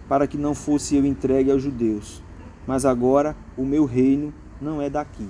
[0.09, 2.23] para que não fosse eu entregue aos judeus.
[2.65, 5.29] Mas agora o meu reino não é daqui.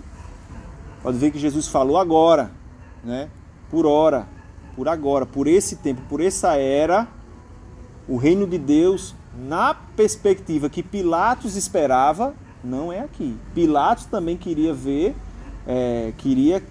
[1.03, 2.51] Pode ver que Jesus falou agora,
[3.03, 3.29] né?
[3.69, 4.29] Por hora,
[4.77, 7.05] por agora, por esse tempo, por essa era,
[8.07, 12.33] o reino de Deus na perspectiva que Pilatos esperava,
[12.63, 13.37] não é aqui.
[13.53, 15.15] Pilatos também queria ver,
[15.67, 16.63] é, queria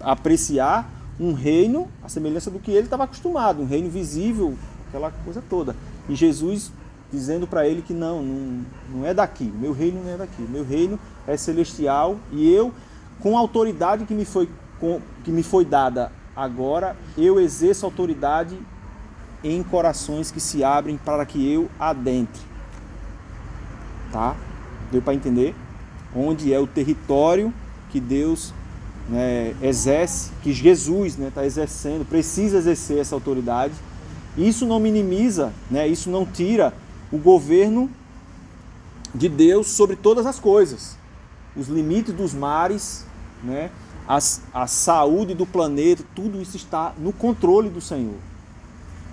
[0.00, 4.56] apreciar um reino, a semelhança do que ele estava acostumado, um reino visível,
[4.88, 5.76] aquela coisa toda.
[6.08, 6.72] E Jesus
[7.12, 10.64] dizendo para ele que não, não, não é daqui, meu reino não é daqui, meu
[10.64, 12.72] reino é celestial e eu,
[13.20, 14.48] com a autoridade que me foi,
[14.80, 18.58] com, que me foi dada agora, eu exerço autoridade
[19.44, 22.40] em corações que se abrem para que eu adentre.
[24.10, 24.34] Tá?
[24.90, 25.54] Deu para entender?
[26.16, 27.52] Onde é o território
[27.90, 28.54] que Deus
[29.08, 33.74] né, exerce, que Jesus está né, tá exercendo, precisa exercer essa autoridade.
[34.36, 36.72] Isso não minimiza, né, isso não tira
[37.12, 37.90] o governo
[39.14, 40.96] de Deus sobre todas as coisas.
[41.54, 43.06] Os limites dos mares,
[43.42, 43.70] né,
[44.06, 48.16] a saúde do planeta, tudo isso está no controle do Senhor.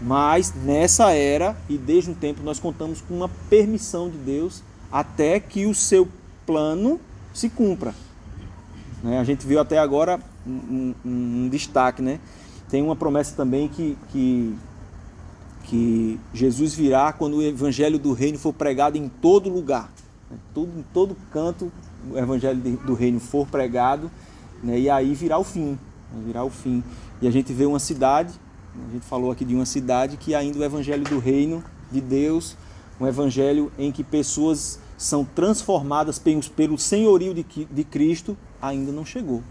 [0.02, 5.40] Mas nessa era, e desde um tempo, nós contamos com uma permissão de Deus até
[5.40, 6.08] que o seu
[6.46, 7.00] plano
[7.34, 7.94] se cumpra.
[9.04, 9.20] Né?
[9.20, 10.96] A gente viu até agora um, um,
[11.44, 12.20] um, destaque, né?
[12.70, 14.56] Tem uma promessa também que, que,
[15.66, 19.92] que Jesus virá quando o evangelho do reino for pregado em todo lugar.
[20.30, 20.38] Né?
[20.54, 21.72] Tudo, em todo canto
[22.10, 24.10] o evangelho do reino for pregado,
[24.64, 24.80] né?
[24.80, 25.78] e aí virá o fim.
[26.12, 26.24] Né?
[26.26, 26.84] Virá o fim.
[27.22, 28.34] E a gente vê uma cidade,
[28.76, 32.56] a gente falou aqui de uma cidade que ainda o evangelho do reino de Deus,
[33.00, 36.22] um evangelho em que pessoas são transformadas
[36.56, 39.42] pelo senhorio de Cristo, ainda não chegou.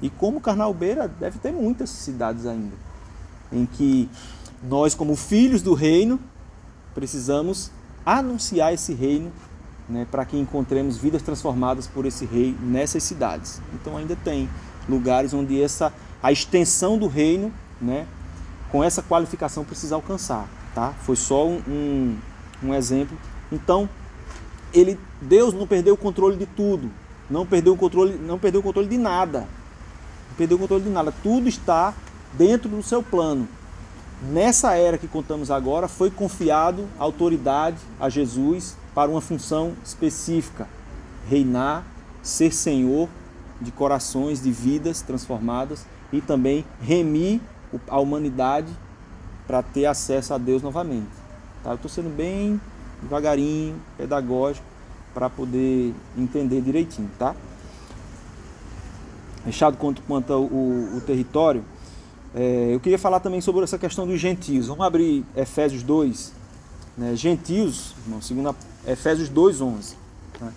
[0.00, 2.74] E como Carnalbeira, deve ter muitas cidades ainda,
[3.52, 4.08] em que
[4.62, 6.18] nós, como filhos do reino,
[6.94, 7.70] precisamos
[8.04, 9.30] anunciar esse reino
[9.88, 13.60] né, para que encontremos vidas transformadas por esse rei nessas cidades.
[13.74, 14.48] Então ainda tem
[14.88, 15.92] lugares onde essa
[16.22, 18.06] a extensão do reino, né,
[18.70, 20.94] com essa qualificação precisa alcançar, tá?
[21.02, 22.16] Foi só um, um,
[22.62, 23.18] um exemplo
[23.52, 23.88] então,
[24.72, 26.90] ele, Deus não perdeu o controle de tudo,
[27.28, 29.40] não perdeu o controle, não perdeu o controle de nada.
[29.40, 31.12] Não perdeu o controle de nada.
[31.22, 31.92] Tudo está
[32.32, 33.46] dentro do seu plano.
[34.22, 40.66] Nessa era que contamos agora, foi confiado autoridade a Jesus para uma função específica:
[41.28, 41.84] reinar,
[42.22, 43.08] ser senhor
[43.60, 47.40] de corações, de vidas transformadas e também remir
[47.88, 48.68] a humanidade
[49.46, 51.08] para ter acesso a Deus novamente.
[51.64, 51.70] Tá?
[51.70, 52.60] Eu estou sendo bem
[53.02, 54.64] devagarinho, pedagógico,
[55.14, 57.34] para poder entender direitinho, tá?
[59.44, 61.64] Fechado quanto, quanto ao o, o território,
[62.34, 64.68] é, eu queria falar também sobre essa questão dos gentios.
[64.68, 66.32] Vamos abrir Efésios 2.
[66.96, 67.16] Né?
[67.16, 68.54] Gentios, irmão, segundo
[68.86, 69.96] Efésios 2, 11.
[70.40, 70.52] Né?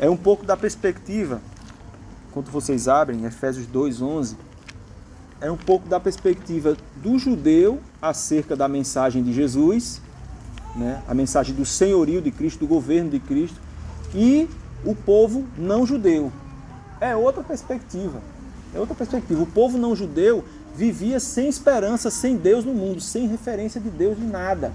[0.00, 1.40] É um pouco da perspectiva,
[2.32, 4.36] quando vocês abrem Efésios 2, 11,
[5.42, 10.00] é um pouco da perspectiva do judeu acerca da mensagem de Jesus
[10.74, 13.60] né, a mensagem do senhorio de Cristo, do governo de Cristo,
[14.14, 14.48] e
[14.84, 16.32] o povo não judeu.
[17.00, 18.20] É outra perspectiva.
[18.74, 19.42] É outra perspectiva.
[19.42, 24.16] O povo não judeu vivia sem esperança, sem Deus no mundo, sem referência de Deus
[24.16, 24.72] de nada.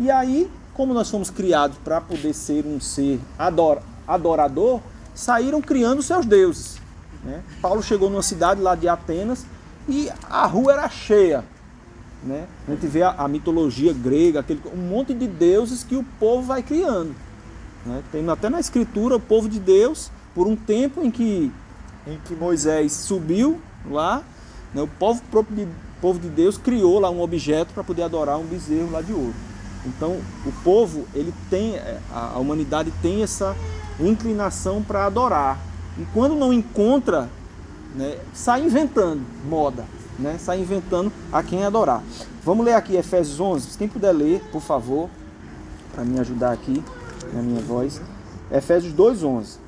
[0.00, 4.80] E aí, como nós fomos criados para poder ser um ser ador, adorador,
[5.14, 6.78] saíram criando seus deuses.
[7.24, 7.42] Né?
[7.62, 9.46] Paulo chegou numa cidade lá de Atenas
[9.88, 11.44] e a rua era cheia
[12.26, 12.46] né?
[12.66, 16.42] A gente vê a, a mitologia grega, aquele, um monte de deuses que o povo
[16.42, 17.14] vai criando.
[17.84, 18.02] Né?
[18.10, 21.52] Tem até na escritura o povo de Deus, por um tempo em que,
[22.06, 24.22] em que Moisés subiu lá,
[24.74, 24.82] né?
[24.82, 25.68] o povo, próprio de,
[26.00, 29.34] povo de Deus criou lá um objeto para poder adorar um bezerro lá de ouro.
[29.86, 33.54] Então o povo, ele tem, é, a, a humanidade tem essa
[34.00, 35.58] inclinação para adorar.
[35.96, 37.30] E quando não encontra,
[37.96, 39.84] né, sai inventando moda
[40.18, 40.36] né?
[40.38, 42.02] Sai inventando a quem adorar.
[42.44, 43.76] Vamos ler aqui Efésios 11.
[43.76, 45.10] Quem puder ler, por favor,
[45.94, 46.82] para me ajudar aqui
[47.32, 48.00] na minha voz.
[48.50, 49.58] Efésios 2:11.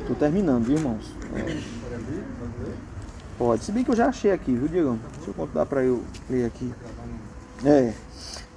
[0.00, 1.14] Estou terminando, viu, irmãos?
[1.34, 1.60] É.
[3.38, 3.64] Pode.
[3.64, 4.98] Se bem que eu já achei aqui, viu, Diego?
[5.16, 6.72] Deixa eu contar para eu ler aqui.
[7.64, 7.94] É.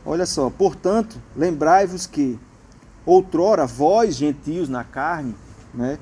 [0.05, 0.49] Olha só.
[0.49, 2.39] Portanto, lembrai-vos que
[3.05, 5.35] outrora vós, gentios na carne,
[5.73, 5.97] né?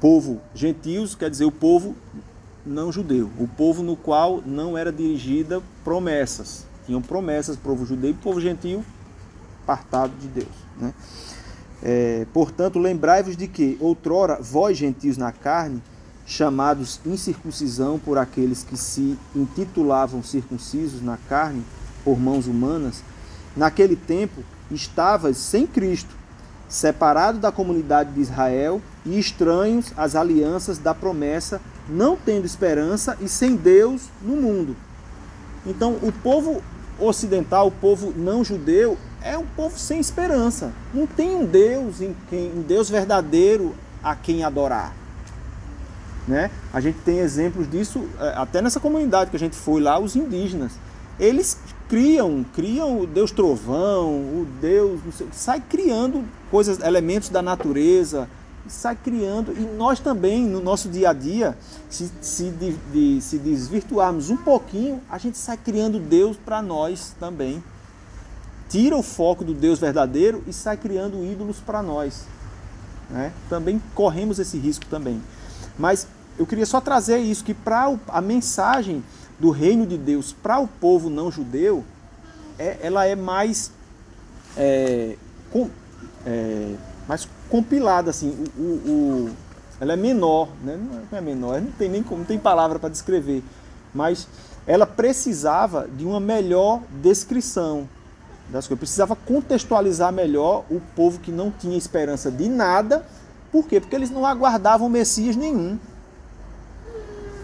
[0.00, 1.94] povo gentios, quer dizer o povo
[2.64, 6.66] não judeu, o povo no qual não era dirigida promessas.
[6.86, 8.84] Tinham promessas, povo judeu e povo gentio,
[9.62, 10.48] apartado de Deus.
[10.78, 10.94] Né?
[11.82, 15.82] É, portanto, lembrai-vos de que, outrora, vós gentios na carne,
[16.26, 21.64] chamados incircuncisão por aqueles que se intitulavam circuncisos na carne
[22.04, 23.02] por mãos humanas,
[23.56, 26.14] naquele tempo estavas sem Cristo,
[26.68, 33.28] separado da comunidade de Israel e estranhos às alianças da promessa, não tendo esperança e
[33.28, 34.76] sem Deus no mundo.
[35.66, 36.62] Então, o povo
[36.98, 40.72] ocidental, o povo não judeu, é um povo sem esperança.
[40.92, 44.94] Não tem um Deus, em quem, um Deus verdadeiro a quem adorar.
[46.28, 46.50] Né?
[46.72, 50.14] A gente tem exemplos disso é, até nessa comunidade que a gente foi lá, os
[50.14, 50.72] indígenas.
[51.18, 58.28] Eles criam, criam o Deus trovão, o Deus, sei, sai criando coisas, elementos da natureza,
[58.68, 61.56] sai criando, e nós também, no nosso dia a dia,
[61.88, 67.14] se, se, de, de, se desvirtuarmos um pouquinho, a gente sai criando Deus para nós
[67.18, 67.62] também.
[68.68, 72.24] Tira o foco do Deus verdadeiro e sai criando ídolos para nós.
[73.08, 73.32] Né?
[73.48, 75.20] Também corremos esse risco também.
[75.78, 76.06] Mas
[76.38, 79.02] eu queria só trazer isso, que para a mensagem
[79.38, 81.84] do reino de Deus para o povo não judeu,
[82.58, 83.72] é, ela é mais,
[84.56, 85.16] é,
[85.50, 85.68] com,
[86.24, 86.74] é,
[87.08, 89.30] mais compilada, assim, o, o, o,
[89.80, 90.78] ela é menor, né?
[91.10, 93.42] não é menor, não tem nem não tem palavra para descrever,
[93.94, 94.28] mas
[94.66, 97.88] ela precisava de uma melhor descrição
[98.48, 103.04] das coisas, precisava contextualizar melhor o povo que não tinha esperança de nada,
[103.50, 103.80] por quê?
[103.80, 105.78] Porque eles não aguardavam Messias nenhum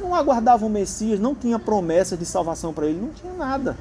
[0.06, 3.76] não aguardavam Messias, não tinha promessa de salvação para ele, não tinha nada.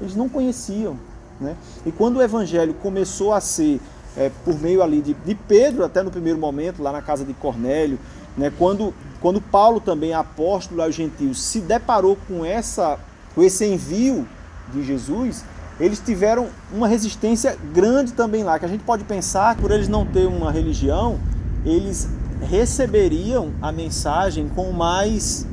[0.00, 0.96] Eles não conheciam.
[1.40, 1.56] Né?
[1.84, 3.80] E quando o evangelho começou a ser,
[4.16, 7.32] é, por meio ali de, de, Pedro, até no primeiro momento, lá na casa de
[7.34, 7.98] Cornélio,
[8.36, 8.52] né?
[8.58, 12.98] quando, quando Paulo também, apóstolo aos gentios, se deparou com, essa,
[13.34, 14.26] com esse envio
[14.72, 15.44] de Jesus,
[15.78, 20.06] eles tiveram uma resistência grande também lá, que a gente pode pensar, por eles não
[20.06, 21.18] ter uma religião,
[21.64, 22.08] eles
[22.40, 25.46] receberiam a mensagem com mais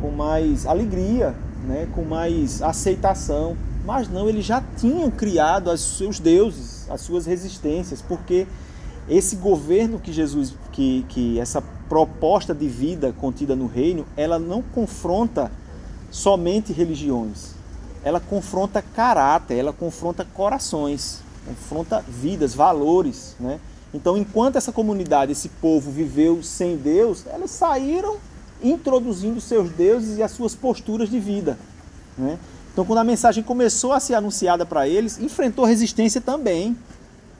[0.00, 1.34] com mais alegria,
[1.66, 3.56] né, com mais aceitação.
[3.84, 8.46] Mas não, eles já tinham criado os seus deuses, as suas resistências, porque
[9.08, 14.62] esse governo que Jesus, que, que essa proposta de vida contida no reino, ela não
[14.62, 15.50] confronta
[16.10, 17.52] somente religiões,
[18.02, 23.60] ela confronta caráter, ela confronta corações, confronta vidas, valores, né?
[23.94, 28.18] Então, enquanto essa comunidade, esse povo viveu sem Deus, elas saíram
[28.62, 31.58] introduzindo seus deuses e as suas posturas de vida.
[32.18, 32.38] Né?
[32.76, 36.76] Então, quando a mensagem começou a ser anunciada para eles, enfrentou resistência também.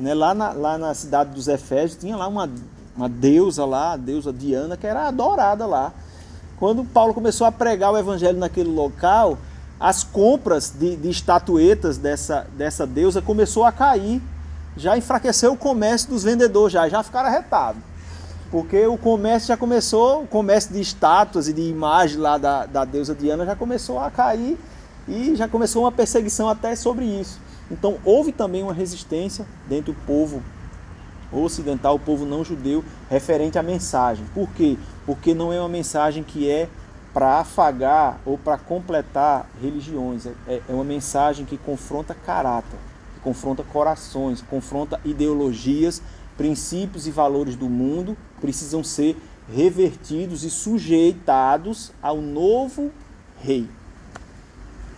[0.00, 0.14] Né?
[0.14, 2.48] Lá, na, lá na cidade dos Efésios tinha lá uma,
[2.96, 5.92] uma deusa lá, a deusa Diana, que era adorada lá.
[6.58, 9.36] Quando Paulo começou a pregar o evangelho naquele local,
[9.78, 14.22] as compras de, de estatuetas dessa, dessa deusa começou a cair.
[14.74, 17.82] Já enfraqueceu o comércio dos vendedores, já, já ficaram arretados.
[18.50, 22.86] Porque o comércio já começou, o comércio de estátuas e de imagem lá da, da
[22.86, 24.58] deusa Diana já começou a cair
[25.08, 27.40] e já começou uma perseguição até sobre isso.
[27.70, 30.42] Então houve também uma resistência dentro do povo
[31.32, 34.24] ocidental, o povo não judeu, referente à mensagem.
[34.34, 34.78] Por quê?
[35.04, 36.68] Porque não é uma mensagem que é
[37.12, 40.26] para afagar ou para completar religiões.
[40.26, 42.78] É, é uma mensagem que confronta caráter,
[43.14, 46.02] que confronta corações, confronta ideologias
[46.36, 49.16] princípios e valores do mundo precisam ser
[49.52, 52.90] revertidos e sujeitados ao novo
[53.40, 53.68] rei,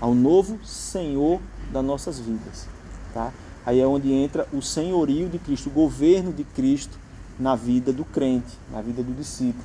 [0.00, 1.40] ao novo Senhor
[1.72, 2.66] das nossas vidas,
[3.12, 3.32] tá?
[3.66, 6.98] Aí é onde entra o senhorio de Cristo, o governo de Cristo
[7.38, 9.64] na vida do crente, na vida do discípulo.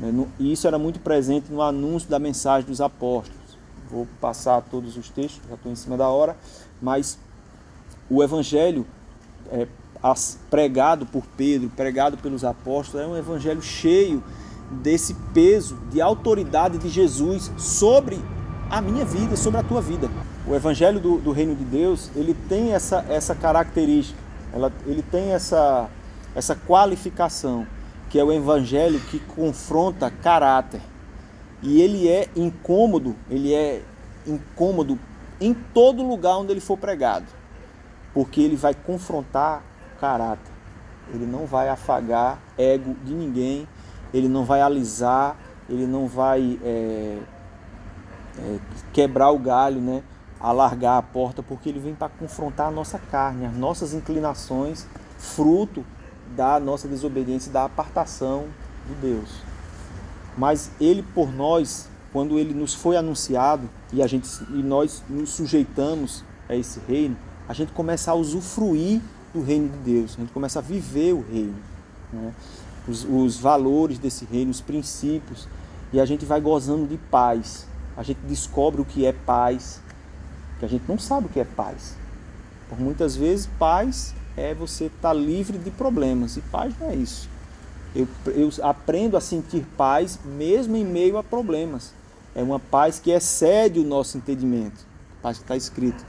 [0.00, 0.26] Né?
[0.38, 3.58] E isso era muito presente no anúncio da mensagem dos apóstolos.
[3.90, 6.36] Vou passar todos os textos, já estou em cima da hora,
[6.80, 7.18] mas
[8.08, 8.86] o evangelho
[9.50, 9.68] é,
[10.50, 14.22] pregado por Pedro, pregado pelos apóstolos, é um evangelho cheio
[14.70, 18.18] desse peso de autoridade de Jesus sobre
[18.72, 20.10] a minha vida, sobre a tua vida.
[20.46, 24.18] O evangelho do, do reino de Deus, ele tem essa, essa característica,
[24.50, 25.90] ela, ele tem essa,
[26.34, 27.66] essa qualificação,
[28.08, 30.80] que é o evangelho que confronta caráter.
[31.62, 33.82] E ele é incômodo, ele é
[34.26, 34.98] incômodo
[35.38, 37.26] em todo lugar onde ele for pregado,
[38.14, 39.62] porque ele vai confrontar
[40.00, 40.50] caráter.
[41.12, 43.68] Ele não vai afagar ego de ninguém,
[44.14, 45.36] ele não vai alisar,
[45.68, 47.18] ele não vai é,
[48.38, 48.58] é,
[48.92, 50.02] quebrar o galho, né?
[50.40, 55.84] alargar a porta, porque ele vem para confrontar a nossa carne, as nossas inclinações, fruto
[56.36, 58.46] da nossa desobediência, da apartação
[58.88, 59.30] de Deus.
[60.36, 65.30] Mas ele por nós, quando ele nos foi anunciado e a gente e nós nos
[65.30, 67.16] sujeitamos a esse reino,
[67.48, 69.00] a gente começa a usufruir
[69.32, 71.54] do reino de Deus, a gente começa a viver o reino,
[72.12, 72.34] né?
[72.88, 75.46] os, os valores desse reino, os princípios,
[75.92, 77.66] e a gente vai gozando de paz.
[77.96, 79.80] A gente descobre o que é paz,
[80.58, 81.96] que a gente não sabe o que é paz.
[82.68, 86.94] Por muitas vezes, paz é você estar tá livre de problemas, e paz não é
[86.94, 87.28] isso.
[87.94, 91.92] Eu, eu aprendo a sentir paz mesmo em meio a problemas.
[92.34, 94.86] É uma paz que excede o nosso entendimento.
[95.20, 96.02] Paz que está escrito.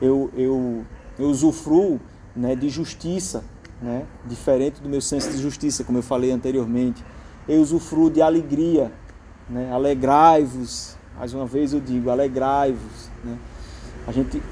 [0.00, 0.84] Eu, eu,
[1.18, 2.00] eu usufruo
[2.34, 3.44] né, de justiça,
[3.80, 7.04] né, diferente do meu senso de justiça, como eu falei anteriormente.
[7.46, 8.90] Eu usufruo de alegria,
[9.48, 13.10] né, alegrai-vos, mais uma vez eu digo, alegrai-vos.
[13.24, 13.36] Né.
[14.06, 14.42] A gente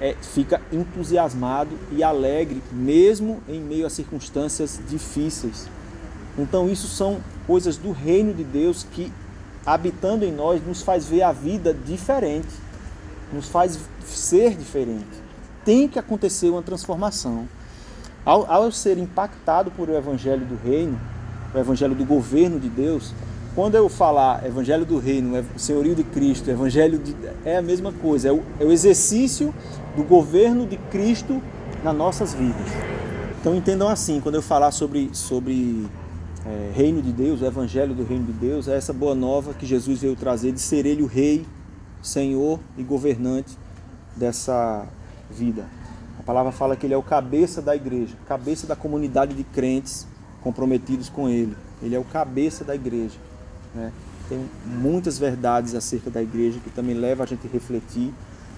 [0.00, 5.68] é, fica entusiasmado e alegre, mesmo em meio a circunstâncias difíceis.
[6.38, 9.12] Então, isso são coisas do reino de Deus que,
[9.66, 12.54] habitando em nós, nos faz ver a vida diferente,
[13.32, 15.04] nos faz ser diferente.
[15.64, 17.48] Tem que acontecer uma transformação.
[18.24, 20.98] Ao, ao ser impactado por o evangelho do reino,
[21.52, 23.12] o evangelho do governo de Deus,
[23.58, 27.12] quando eu falar evangelho do reino, senhorio de Cristo, evangelho de,
[27.44, 29.52] é a mesma coisa, é o, é o exercício
[29.96, 31.42] do governo de Cristo
[31.82, 32.68] nas nossas vidas.
[33.40, 35.88] Então entendam assim, quando eu falar sobre, sobre
[36.46, 39.66] é, reino de Deus, o evangelho do reino de Deus, é essa boa nova que
[39.66, 41.44] Jesus veio trazer de ser ele o rei,
[42.00, 43.58] senhor e governante
[44.14, 44.86] dessa
[45.28, 45.66] vida.
[46.16, 50.06] A palavra fala que ele é o cabeça da igreja, cabeça da comunidade de crentes
[50.44, 51.56] comprometidos com ele.
[51.82, 53.18] Ele é o cabeça da igreja.
[53.74, 53.92] Né?
[54.28, 58.12] Tem muitas verdades acerca da igreja que também leva a gente a refletir,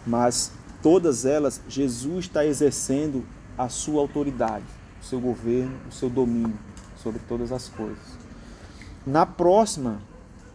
[0.06, 0.52] mas
[0.82, 3.24] todas elas Jesus está exercendo
[3.56, 4.64] a sua autoridade,
[5.00, 6.58] o seu governo, o seu domínio
[6.96, 8.18] sobre todas as coisas.
[9.06, 10.00] Na próxima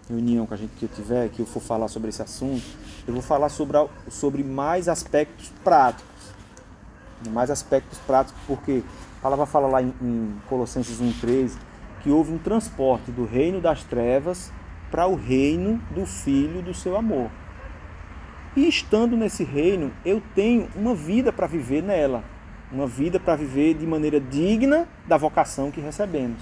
[0.09, 2.63] reunião que a gente que tiver, que eu for falar sobre esse assunto,
[3.07, 3.77] eu vou falar sobre,
[4.09, 6.05] sobre mais aspectos práticos.
[7.31, 8.83] Mais aspectos práticos, porque
[9.19, 11.53] a palavra fala lá em, em Colossenses 1,13
[12.05, 14.51] que houve um transporte do reino das trevas
[14.91, 17.31] para o reino do Filho do seu amor.
[18.55, 22.23] E estando nesse reino, eu tenho uma vida para viver nela,
[22.71, 26.37] uma vida para viver de maneira digna da vocação que recebemos.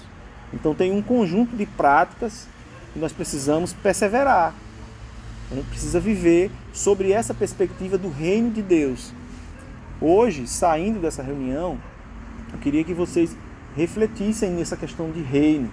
[0.51, 2.45] Então tem um conjunto de práticas
[2.91, 4.53] que nós precisamos perseverar.
[5.49, 9.13] A gente precisa viver sobre essa perspectiva do reino de Deus.
[10.01, 11.79] Hoje, saindo dessa reunião,
[12.51, 13.33] eu queria que vocês
[13.75, 15.71] refletissem nessa questão de reino.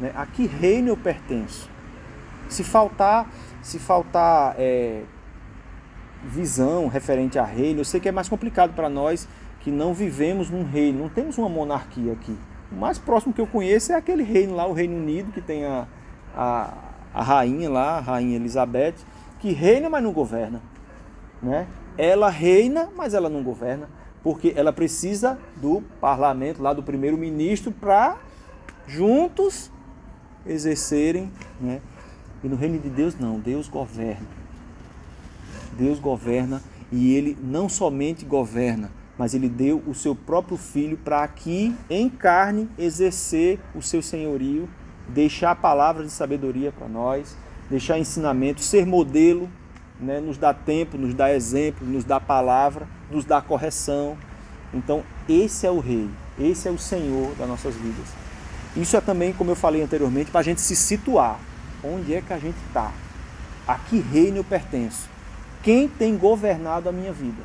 [0.00, 0.12] Né?
[0.14, 1.68] A que reino eu pertenço?
[2.48, 3.28] Se faltar,
[3.62, 5.02] se faltar é,
[6.24, 9.28] visão referente a reino, eu sei que é mais complicado para nós
[9.60, 12.36] que não vivemos num reino, não temos uma monarquia aqui.
[12.70, 15.64] O mais próximo que eu conheço é aquele reino lá, o Reino Unido, que tem
[15.64, 15.86] a,
[16.34, 16.74] a,
[17.14, 18.94] a rainha lá, a rainha Elizabeth,
[19.40, 20.60] que reina, mas não governa.
[21.42, 21.66] Né?
[21.96, 23.88] Ela reina, mas ela não governa
[24.22, 28.16] porque ela precisa do parlamento, lá do primeiro-ministro, para
[28.86, 29.70] juntos
[30.46, 31.30] exercerem.
[31.60, 31.80] Né?
[32.42, 34.26] E no reino de Deus, não, Deus governa.
[35.76, 41.22] Deus governa e ele não somente governa, mas ele deu o seu próprio filho para
[41.22, 44.68] aqui, em carne, exercer o seu senhorio,
[45.08, 47.36] deixar palavras de sabedoria para nós,
[47.70, 49.48] deixar ensinamento, ser modelo
[50.00, 54.16] né, nos dá tempo, nos dá exemplo, nos dá palavra, nos dá correção.
[54.72, 58.06] Então, esse é o Rei, esse é o Senhor das nossas vidas.
[58.76, 61.38] Isso é também, como eu falei anteriormente, para a gente se situar.
[61.82, 62.92] Onde é que a gente está?
[63.66, 65.08] A que reino eu pertenço?
[65.62, 67.42] Quem tem governado a minha vida?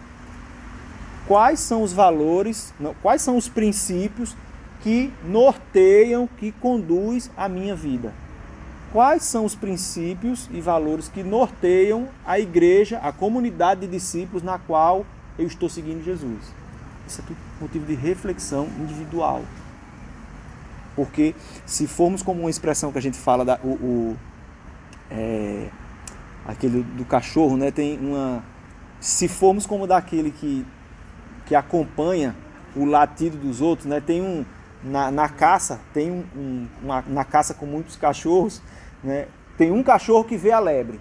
[1.28, 4.36] Quais são os valores, não, quais são os princípios
[4.82, 8.14] que norteiam, que conduz a minha vida?
[8.94, 14.60] quais são os princípios e valores que norteiam a igreja, a comunidade de discípulos na
[14.60, 15.04] qual
[15.38, 16.54] eu estou seguindo Jesus.
[17.08, 19.44] Isso é tudo motivo de reflexão individual.
[20.96, 24.18] Porque se formos como uma expressão que a gente fala, da, o, o
[25.10, 25.70] é,
[26.46, 28.44] aquele do cachorro, né, tem uma.
[29.00, 30.66] Se formos como daquele que,
[31.46, 32.36] que acompanha
[32.76, 34.46] o latido dos outros, né, tem um.
[34.84, 38.62] Na, na caça, tem um, um uma, na caça com muitos cachorros,
[39.02, 39.28] né?
[39.58, 41.00] Tem um cachorro que vê a lebre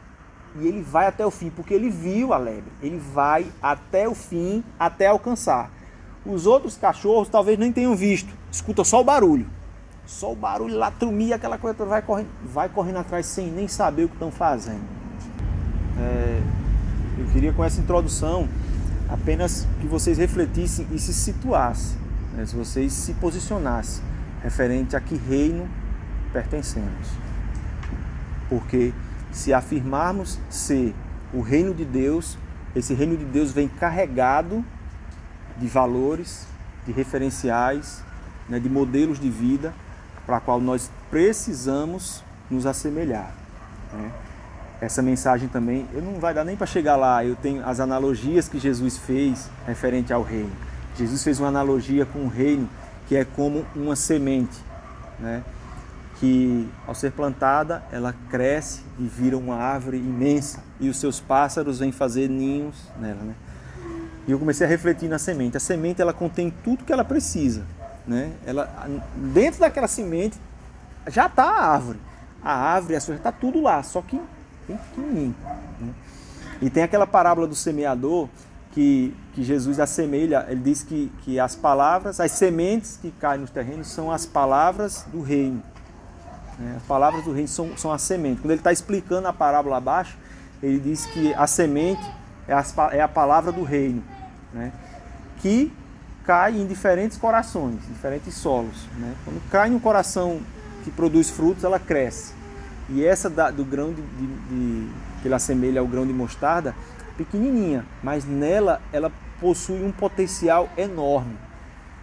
[0.60, 2.70] e ele vai até o fim, porque ele viu a lebre.
[2.82, 5.70] Ele vai até o fim, até alcançar.
[6.24, 9.46] Os outros cachorros talvez nem tenham visto, escuta só o barulho.
[10.04, 14.04] Só o barulho lá, trumia, aquela coisa vai correndo, vai correndo atrás sem nem saber
[14.04, 14.82] o que estão fazendo.
[15.98, 16.42] É,
[17.18, 18.48] eu queria com essa introdução
[19.08, 21.96] apenas que vocês refletissem e se situassem,
[22.34, 24.02] né, se vocês se posicionassem
[24.42, 25.68] referente a que reino
[26.32, 27.08] pertencemos.
[28.48, 28.92] Porque
[29.32, 30.94] se afirmarmos ser
[31.32, 32.38] o reino de Deus,
[32.76, 34.64] esse reino de Deus vem carregado
[35.56, 36.46] de valores,
[36.86, 38.02] de referenciais,
[38.48, 39.74] né, de modelos de vida
[40.26, 43.32] para qual nós precisamos nos assemelhar.
[43.92, 44.10] Né?
[44.80, 48.48] Essa mensagem também, eu não vai dar nem para chegar lá, eu tenho as analogias
[48.48, 50.52] que Jesus fez referente ao reino.
[50.96, 52.68] Jesus fez uma analogia com o reino
[53.08, 54.58] que é como uma semente,
[55.18, 55.42] né?
[56.22, 61.80] Que ao ser plantada ela cresce e vira uma árvore imensa e os seus pássaros
[61.80, 63.20] vêm fazer ninhos nela.
[63.24, 63.34] Né?
[64.28, 65.56] E eu comecei a refletir na semente.
[65.56, 67.64] A semente ela contém tudo que ela precisa,
[68.06, 68.34] né?
[68.46, 68.72] Ela
[69.34, 70.38] dentro daquela semente
[71.08, 71.98] já está a árvore.
[72.40, 74.20] A árvore, a sua está tudo lá, só que
[74.68, 75.34] bem pequenininho.
[75.80, 75.92] Né?
[76.60, 78.28] E tem aquela parábola do semeador
[78.70, 83.50] que, que Jesus assemelha, ele diz que, que as palavras, as sementes que caem nos
[83.50, 85.71] terrenos são as palavras do reino.
[86.62, 86.74] Né?
[86.76, 88.40] As palavras do reino são, são as sementes.
[88.40, 90.16] Quando ele está explicando a parábola abaixo,
[90.62, 92.02] ele diz que a semente
[92.46, 92.54] é,
[92.96, 94.02] é a palavra do reino,
[94.52, 94.72] né?
[95.38, 95.72] que
[96.24, 98.86] cai em diferentes corações, diferentes solos.
[98.96, 99.14] Né?
[99.24, 100.40] Quando cai no coração
[100.84, 102.32] que produz frutos, ela cresce.
[102.88, 104.88] E essa da, do grão de, de, de,
[105.20, 106.74] que ele assemelha ao grão de mostarda,
[107.16, 109.10] pequenininha, mas nela ela
[109.40, 111.36] possui um potencial enorme.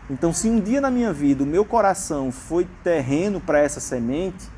[0.10, 4.50] Então, se um dia na minha vida o meu coração foi terreno para essa semente,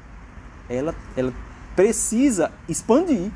[0.69, 1.33] ela, ela
[1.75, 3.29] precisa expandir.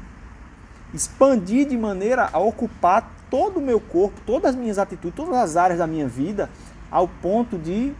[0.94, 5.58] Expandir de maneira a ocupar todo o meu corpo, todas as minhas atitudes, todas as
[5.58, 6.50] áreas da minha vida,
[6.90, 7.92] ao ponto de,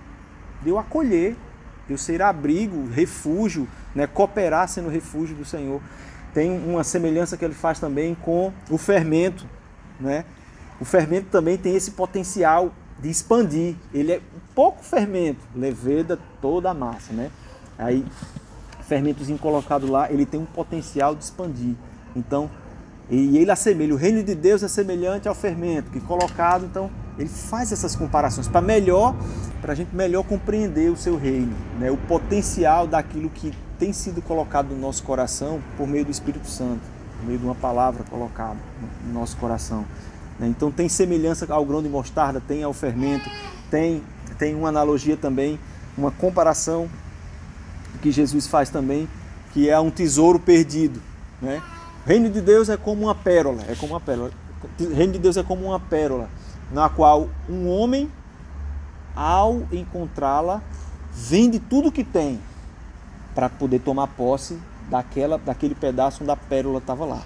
[0.62, 1.36] de eu acolher,
[1.86, 5.82] de eu ser abrigo, refúgio, né, cooperar sendo refúgio do Senhor.
[6.34, 9.46] Tem uma semelhança que ele faz também com o fermento.
[10.00, 10.24] Né?
[10.80, 13.76] O fermento também tem esse potencial de expandir.
[13.94, 14.22] Ele é
[14.54, 17.30] pouco fermento, leveda toda a massa, né?
[17.78, 18.06] Aí,
[18.88, 21.76] fermentozinho colocado lá, ele tem um potencial de expandir.
[22.16, 22.50] Então,
[23.10, 26.90] e ele assemelha, o reino de Deus é semelhante ao fermento que colocado, então
[27.20, 29.16] ele faz essas comparações para melhor,
[29.62, 31.92] para a gente melhor compreender o seu reino, né?
[31.92, 36.82] o potencial daquilo que tem sido colocado no nosso coração por meio do Espírito Santo,
[37.20, 38.58] por meio de uma palavra colocada
[39.06, 39.86] no nosso coração.
[40.40, 40.48] Né?
[40.48, 43.30] Então tem semelhança ao grão de mostarda, tem ao fermento,
[43.70, 44.04] tem,
[44.38, 45.60] tem uma analogia também,
[45.98, 46.90] uma comparação
[48.02, 49.08] que Jesus faz também,
[49.54, 51.02] que é um tesouro perdido.
[51.42, 51.62] Né?
[52.06, 54.32] O reino de Deus é como uma pérola, é como uma pérola.
[54.80, 56.30] O reino de Deus é como uma pérola,
[56.72, 58.12] na qual um homem,
[59.16, 60.62] ao encontrá-la,
[61.14, 62.40] vende tudo que tem
[63.34, 64.58] para poder tomar posse
[64.90, 67.22] daquela, daquele pedaço onde a pérola estava lá.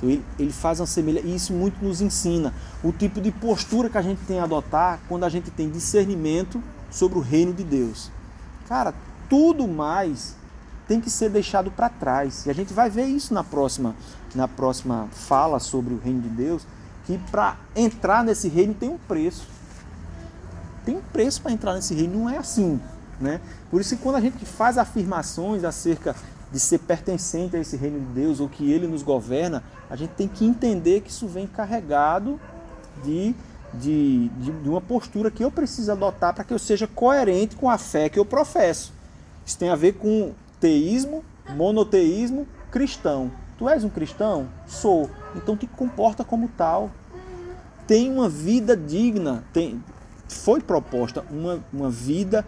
[0.00, 3.90] Então ele, ele faz uma semelhança, e isso muito nos ensina o tipo de postura
[3.90, 7.62] que a gente tem a adotar quando a gente tem discernimento sobre o reino de
[7.62, 8.10] Deus.
[8.66, 8.94] Cara,
[9.28, 10.34] tudo mais
[10.88, 12.46] tem que ser deixado para trás.
[12.46, 13.94] E a gente vai ver isso na próxima,
[14.34, 16.66] na próxima fala sobre o reino de Deus,
[17.04, 19.46] que para entrar nesse reino tem um preço.
[20.84, 22.80] Tem um preço para entrar nesse reino, não é assim.
[23.20, 23.40] Né?
[23.70, 26.16] Por isso que quando a gente faz afirmações acerca
[26.52, 30.10] de ser pertencente a esse reino de Deus ou que ele nos governa, a gente
[30.10, 32.40] tem que entender que isso vem carregado
[33.04, 33.34] de,
[33.74, 37.70] de, de, de uma postura que eu preciso adotar para que eu seja coerente com
[37.70, 38.92] a fé que eu professo.
[39.46, 41.24] Isso tem a ver com teísmo,
[41.56, 43.30] monoteísmo, cristão.
[43.56, 44.48] Tu és um cristão?
[44.66, 45.10] Sou.
[45.36, 46.90] Então te comporta como tal.
[47.86, 49.82] Tem uma vida digna, tem,
[50.28, 52.46] foi proposta uma, uma vida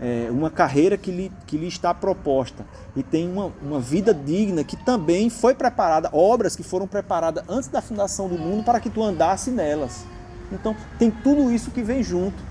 [0.00, 2.64] é, uma carreira que lhe, que lhe está proposta
[2.96, 7.68] e tem uma, uma vida digna que também foi preparada, obras que foram preparadas antes
[7.68, 10.04] da fundação do mundo para que tu andasse nelas.
[10.52, 12.42] Então tem tudo isso que vem junto.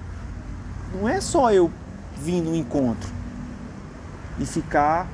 [0.93, 1.71] Não é só eu
[2.17, 3.09] vir no encontro
[4.39, 5.07] e ficar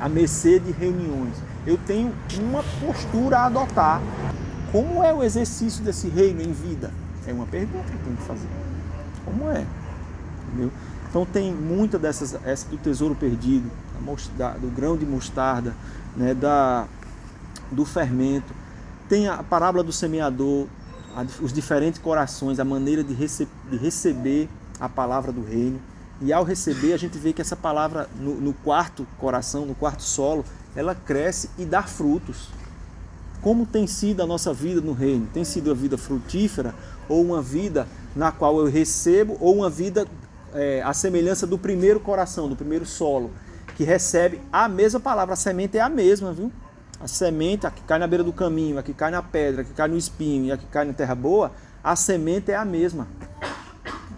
[0.00, 1.34] à mercê de reuniões.
[1.66, 4.00] Eu tenho uma postura a adotar.
[4.72, 6.92] Como é o exercício desse reino em vida?
[7.26, 8.48] É uma pergunta que eu tenho que fazer.
[9.24, 9.64] Como é?
[10.48, 10.70] Entendeu?
[11.16, 13.70] Então tem muita dessas, essa do tesouro perdido,
[14.36, 15.74] da, do grão de mostarda,
[16.14, 16.86] né, da,
[17.72, 18.52] do fermento.
[19.08, 20.66] Tem a parábola do semeador,
[21.16, 24.46] a, os diferentes corações, a maneira de, rece, de, receber
[24.78, 25.80] a palavra do reino.
[26.20, 30.02] E ao receber, a gente vê que essa palavra no, no quarto coração, no quarto
[30.02, 30.44] solo,
[30.74, 32.50] ela cresce e dá frutos.
[33.40, 35.26] Como tem sido a nossa vida no reino?
[35.32, 36.74] Tem sido a vida frutífera
[37.08, 40.06] ou uma vida na qual eu recebo ou uma vida
[40.54, 43.30] é, a semelhança do primeiro coração, do primeiro solo,
[43.76, 45.34] que recebe a mesma palavra.
[45.34, 46.50] A semente é a mesma, viu?
[47.00, 49.64] A semente, a que cai na beira do caminho, a que cai na pedra, a
[49.64, 51.52] que cai no espinho e a que cai na terra boa,
[51.84, 53.06] a semente é a mesma.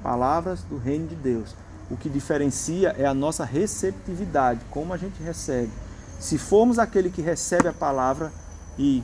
[0.03, 1.55] Palavras do reino de Deus.
[1.91, 5.72] O que diferencia é a nossa receptividade, como a gente recebe.
[6.20, 8.33] Se formos aquele que recebe a palavra
[8.79, 9.03] e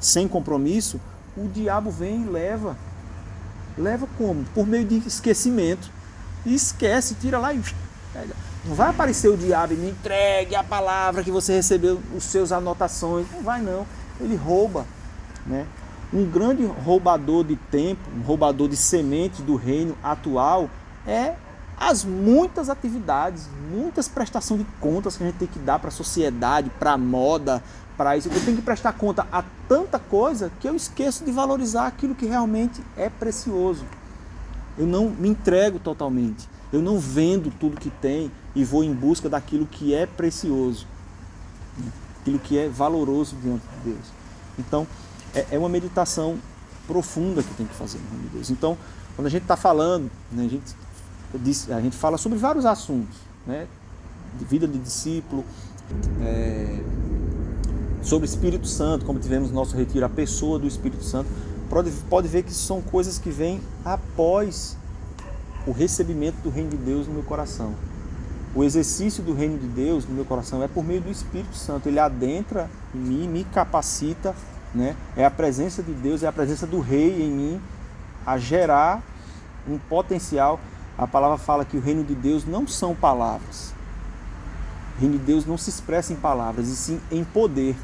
[0.00, 1.00] sem compromisso,
[1.36, 2.76] o diabo vem e leva.
[3.76, 4.44] Leva como?
[4.54, 5.90] Por meio de esquecimento
[6.44, 7.60] e esquece, tira lá e
[8.12, 8.34] pega.
[8.64, 12.52] Não vai aparecer o diabo e me entregue a palavra que você recebeu, os seus
[12.52, 13.26] anotações.
[13.32, 13.86] Não vai não.
[14.20, 14.86] Ele rouba.
[15.44, 15.66] Né?
[16.12, 20.70] Um grande roubador de tempo, um roubador de sementes do reino atual
[21.06, 21.34] é
[21.78, 25.92] as muitas atividades, muitas prestações de contas que a gente tem que dar para a
[25.92, 27.62] sociedade, para a moda,
[27.96, 28.28] para isso.
[28.28, 32.26] Eu tenho que prestar conta a tanta coisa que eu esqueço de valorizar aquilo que
[32.26, 33.84] realmente é precioso.
[34.78, 36.48] Eu não me entrego totalmente.
[36.72, 40.86] Eu não vendo tudo que tem e vou em busca daquilo que é precioso,
[42.20, 44.06] aquilo que é valoroso diante de Deus.
[44.58, 44.86] Então,
[45.34, 46.38] é, é uma meditação
[46.86, 48.50] profunda que tem que fazer de Deus.
[48.50, 48.76] Então,
[49.14, 53.16] quando a gente está falando, né, a, gente, a gente fala sobre vários assuntos,
[53.46, 53.66] né,
[54.38, 55.44] de vida de discípulo,
[56.22, 56.82] é,
[58.02, 61.28] sobre Espírito Santo, como tivemos no nosso retiro, a pessoa do Espírito Santo,
[61.72, 64.76] pode, pode ver que são coisas que vêm após
[65.66, 67.74] o recebimento do reino de Deus no meu coração.
[68.54, 71.88] O exercício do reino de Deus no meu coração é por meio do Espírito Santo.
[71.88, 74.34] Ele adentra em mim, me capacita,
[74.74, 74.94] né?
[75.16, 77.60] É a presença de Deus, é a presença do Rei em mim
[78.26, 79.02] a gerar
[79.66, 80.60] um potencial.
[80.98, 83.72] A palavra fala que o reino de Deus não são palavras.
[84.98, 87.74] O reino de Deus não se expressa em palavras, e sim em poder.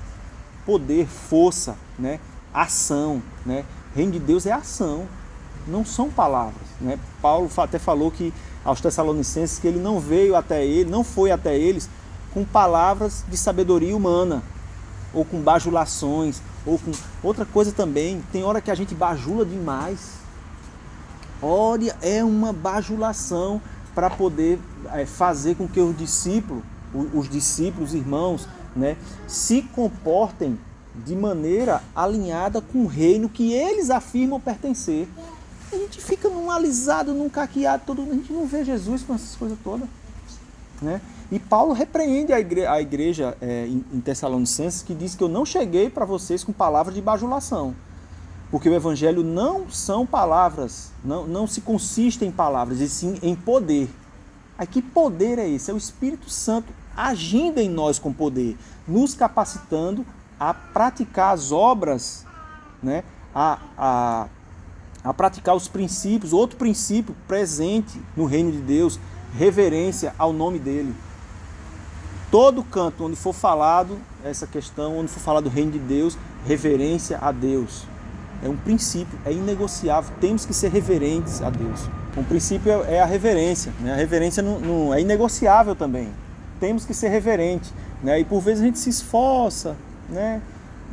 [0.67, 2.21] Poder, força, né?
[2.53, 3.23] ação.
[3.45, 3.65] Né?
[3.99, 5.09] Reino de Deus é ação,
[5.67, 6.69] não são palavras.
[6.81, 6.97] Né?
[7.21, 8.33] Paulo até falou que
[8.65, 11.91] aos Tessalonicenses que ele não veio até ele, não foi até eles
[12.33, 14.41] com palavras de sabedoria humana,
[15.13, 16.93] ou com bajulações, ou com
[17.25, 18.23] outra coisa também.
[18.31, 20.13] Tem hora que a gente bajula demais.
[21.43, 23.61] Olha, é uma bajulação
[23.97, 24.61] para poder
[24.93, 26.63] é, fazer com que os discípulos,
[27.13, 28.47] os discípulos, irmãos,
[28.77, 28.97] né,
[29.27, 30.57] se comportem
[31.05, 35.09] de maneira alinhada com o reino que eles afirmam pertencer.
[35.73, 39.37] A gente fica num alisado, num caqueado, todo, a gente não vê Jesus com essas
[39.37, 39.89] coisas todas.
[40.81, 41.01] Né?
[41.31, 45.45] E Paulo repreende a igreja, a igreja é, em, Tessalonicenses que diz que eu não
[45.45, 47.75] cheguei para vocês com palavras de bajulação.
[48.51, 53.37] Porque o evangelho não são palavras, não, não se consiste em palavras, e sim em
[53.37, 53.91] poder.
[54.57, 55.71] Aí que poder é esse?
[55.71, 60.05] É o Espírito Santo agindo em nós com poder, nos capacitando
[60.39, 62.25] a praticar as obras,
[62.83, 63.03] né?
[63.35, 64.27] a, a,
[65.05, 68.99] a praticar os princípios, outro princípio presente no reino de Deus,
[69.37, 70.95] reverência ao nome dele.
[72.31, 77.19] Todo canto onde for falado essa questão, onde for falado do reino de Deus, reverência
[77.21, 77.87] a Deus.
[78.43, 80.15] É um princípio, é inegociável.
[80.21, 81.89] Temos que ser reverentes a Deus.
[82.17, 83.73] Um princípio é a reverência.
[83.81, 83.93] Né?
[83.93, 86.09] A reverência não, não, é inegociável também.
[86.61, 87.73] Temos que ser reverentes.
[88.03, 88.21] Né?
[88.21, 89.77] E por vezes a gente se esforça
[90.09, 90.41] né?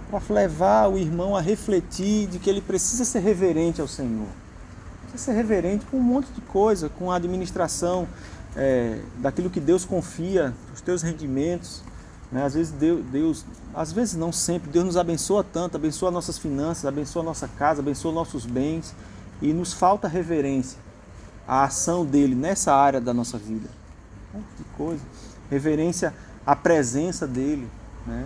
[0.10, 4.28] para levar o irmão a refletir de que ele precisa ser reverente ao Senhor.
[5.10, 8.08] Precisa ser reverente com um monte de coisa, com a administração
[8.56, 11.82] é, daquilo que Deus confia, os teus rendimentos.
[12.32, 12.44] Né?
[12.44, 16.86] Às vezes Deus, Deus, às vezes não sempre, Deus nos abençoa tanto, abençoa nossas finanças,
[16.86, 18.94] abençoa nossa casa, abençoa nossos bens
[19.42, 20.80] e nos falta reverência
[21.48, 23.70] à ação dele nessa área da nossa vida.
[24.58, 25.02] Que coisa.
[25.50, 26.14] Reverência
[26.46, 27.68] à presença dele.
[28.06, 28.26] Né?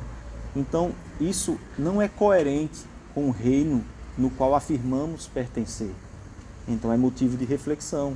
[0.55, 3.83] Então, isso não é coerente com o reino
[4.17, 5.91] no qual afirmamos pertencer.
[6.67, 8.15] Então, é motivo de reflexão,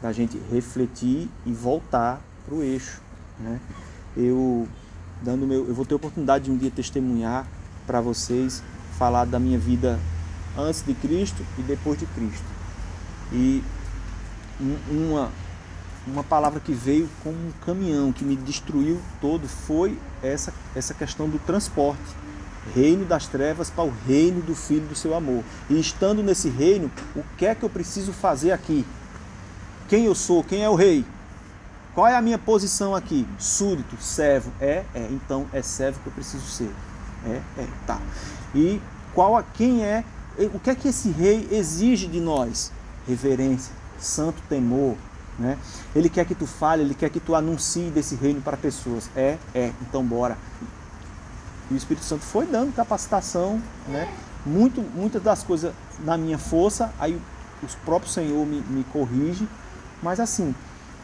[0.00, 3.00] da gente refletir e voltar para o eixo.
[3.38, 3.60] Né?
[4.16, 4.68] Eu
[5.22, 7.46] dando meu, eu vou ter a oportunidade de um dia testemunhar
[7.86, 8.62] para vocês,
[8.98, 9.98] falar da minha vida
[10.56, 12.44] antes de Cristo e depois de Cristo.
[13.32, 13.62] E
[14.90, 15.30] uma
[16.06, 21.28] uma palavra que veio como um caminhão que me destruiu todo foi essa essa questão
[21.28, 22.02] do transporte.
[22.74, 25.44] Reino das trevas para o reino do filho do seu amor.
[25.70, 28.84] E estando nesse reino, o que é que eu preciso fazer aqui?
[29.88, 30.42] Quem eu sou?
[30.42, 31.04] Quem é o rei?
[31.94, 33.26] Qual é a minha posição aqui?
[33.38, 34.52] Súdito, servo.
[34.60, 35.08] É, é.
[35.10, 36.70] Então é servo que eu preciso ser.
[37.24, 37.66] É, é.
[37.86, 38.00] Tá.
[38.54, 38.80] E
[39.14, 40.04] qual a, quem é?
[40.52, 42.70] O que é que esse rei exige de nós?
[43.08, 44.96] Reverência, santo temor.
[45.38, 45.58] Né?
[45.94, 49.10] Ele quer que tu fale, ele quer que tu anuncie desse reino para pessoas.
[49.14, 49.72] É, é.
[49.82, 50.38] Então bora.
[51.70, 54.12] E o Espírito Santo foi dando capacitação, né?
[54.44, 57.20] Muito, muitas das coisas na minha força, aí
[57.62, 59.48] o próprio Senhor me, me corrige,
[60.00, 60.54] mas assim,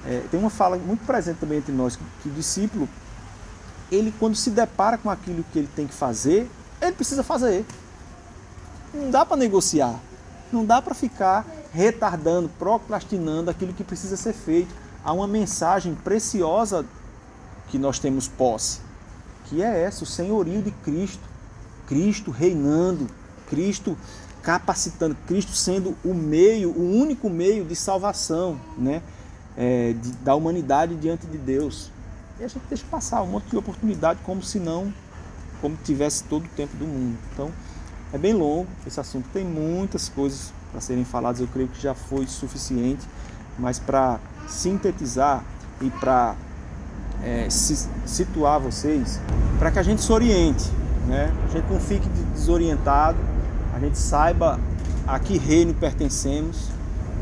[0.07, 2.89] é, tem uma fala muito presente também entre nós, que, que o discípulo,
[3.91, 6.49] ele quando se depara com aquilo que ele tem que fazer,
[6.81, 7.65] ele precisa fazer.
[8.95, 9.99] Não dá para negociar.
[10.53, 14.75] Não dá para ficar retardando, procrastinando aquilo que precisa ser feito.
[15.05, 16.85] Há uma mensagem preciosa
[17.69, 18.81] que nós temos posse,
[19.47, 21.33] que é essa, o senhorio de Cristo.
[21.87, 23.09] Cristo reinando,
[23.49, 23.97] Cristo
[24.43, 29.03] capacitando, Cristo sendo o meio, o único meio de salvação, né?
[29.57, 31.91] é, de, da humanidade diante de Deus.
[32.41, 34.93] E a gente deixa passar um monte de oportunidade como se não,
[35.61, 37.19] como tivesse todo o tempo do mundo.
[37.33, 37.51] Então,
[38.13, 41.95] é bem longo esse assunto, tem muitas coisas para serem faladas, eu creio que já
[41.95, 43.07] foi suficiente,
[43.59, 44.19] mas para
[44.49, 45.45] sintetizar
[45.81, 46.35] e para
[47.23, 49.21] é, situar vocês,
[49.59, 50.69] para que a gente se oriente,
[51.07, 51.33] né?
[51.45, 53.19] a gente não fique desorientado,
[53.75, 54.59] a gente saiba
[55.07, 56.69] a que reino pertencemos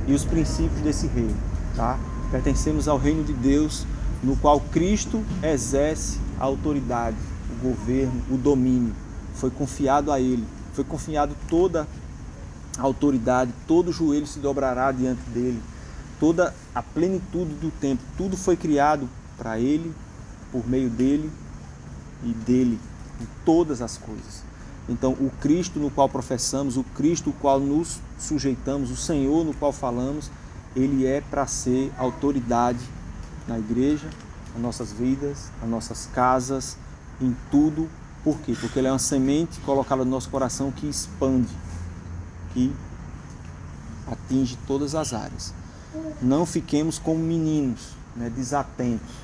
[0.06, 1.36] e os princípios desse reino,
[1.76, 1.98] tá?
[2.30, 3.86] Pertencemos ao reino de Deus,
[4.22, 7.16] no qual Cristo exerce a autoridade,
[7.50, 8.94] o governo, o domínio.
[9.34, 11.86] Foi confiado a ele, foi confiado toda a
[12.80, 15.62] autoridade, todo joelho se dobrará diante dele,
[16.18, 19.94] toda a plenitude do tempo, tudo foi criado para ele,
[20.52, 21.30] por meio dele
[22.22, 22.78] e dele
[23.20, 24.42] em todas as coisas.
[24.88, 29.54] Então, o Cristo no qual professamos, o Cristo no qual nos sujeitamos, o Senhor no
[29.54, 30.30] qual falamos,
[30.74, 32.80] ele é para ser autoridade
[33.46, 34.08] na igreja,
[34.52, 36.76] nas nossas vidas, nas nossas casas,
[37.20, 37.88] em tudo.
[38.24, 38.54] Por quê?
[38.60, 41.48] Porque ele é uma semente colocada no nosso coração que expande,
[42.52, 42.72] que
[44.10, 45.54] atinge todas as áreas.
[46.20, 49.14] Não fiquemos como meninos, né, desatentos.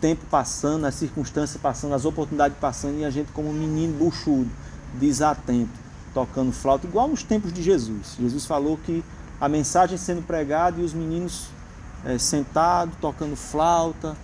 [0.00, 4.50] Tempo passando, as circunstâncias passando, as oportunidades passando e a gente como um menino buchudo,
[4.94, 5.72] desatento,
[6.12, 8.16] tocando flauta, igual nos tempos de Jesus.
[8.18, 9.02] Jesus falou que
[9.40, 11.48] a mensagem sendo pregada e os meninos
[12.04, 14.16] é, sentados, tocando flauta,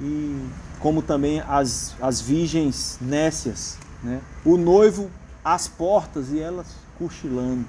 [0.00, 3.78] e como também as, as virgens nécias.
[4.02, 4.20] Né?
[4.44, 5.10] O noivo
[5.44, 6.66] às portas e elas
[6.98, 7.64] cochilando.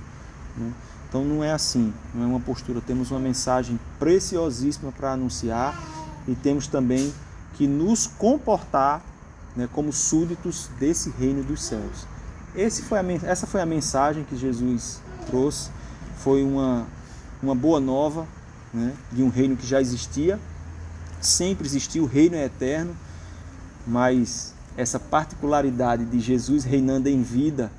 [0.58, 0.72] Né?
[1.08, 2.82] Então não é assim, não é uma postura.
[2.82, 5.80] Temos uma mensagem preciosíssima para anunciar
[6.28, 7.14] e temos também
[7.54, 9.02] que nos comportar
[9.56, 12.06] né, como súditos desse reino dos céus.
[12.88, 15.70] Foi a, essa foi a mensagem que Jesus trouxe.
[16.18, 16.86] Foi uma,
[17.42, 18.28] uma boa nova
[18.74, 20.40] né, de um reino que já existia.
[21.22, 22.96] Sempre existiu, o reino é eterno,
[23.88, 27.72] mas essa particularidade de Jesus reinando em vida,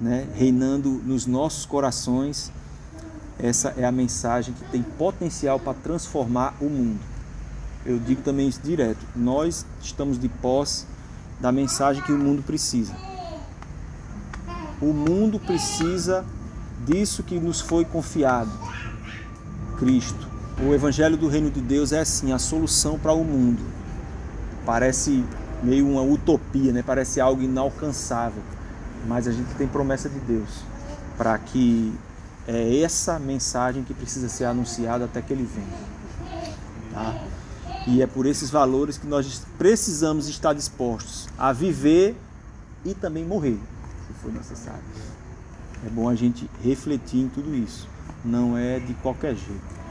[0.00, 2.52] né, reinando nos nossos corações,
[3.38, 7.00] essa é a mensagem que tem potencial para transformar o mundo.
[7.84, 9.04] Eu digo também isso direto.
[9.16, 10.86] Nós estamos de posse
[11.40, 12.94] da mensagem que o mundo precisa.
[14.80, 16.24] O mundo precisa
[16.86, 18.50] disso que nos foi confiado.
[19.78, 20.28] Cristo.
[20.60, 23.62] O evangelho do reino de Deus é assim, a solução para o mundo.
[24.64, 25.24] Parece
[25.62, 26.82] meio uma utopia, né?
[26.84, 28.42] Parece algo inalcançável,
[29.06, 30.64] mas a gente tem promessa de Deus
[31.16, 31.92] para que
[32.46, 35.92] é essa mensagem que precisa ser anunciada até que ele venha.
[36.92, 37.24] Tá?
[37.86, 42.16] E é por esses valores que nós precisamos estar dispostos a viver
[42.84, 43.58] e também morrer
[44.22, 44.80] for necessário.
[45.84, 47.88] É bom a gente refletir em tudo isso.
[48.24, 49.81] Não é de qualquer jeito.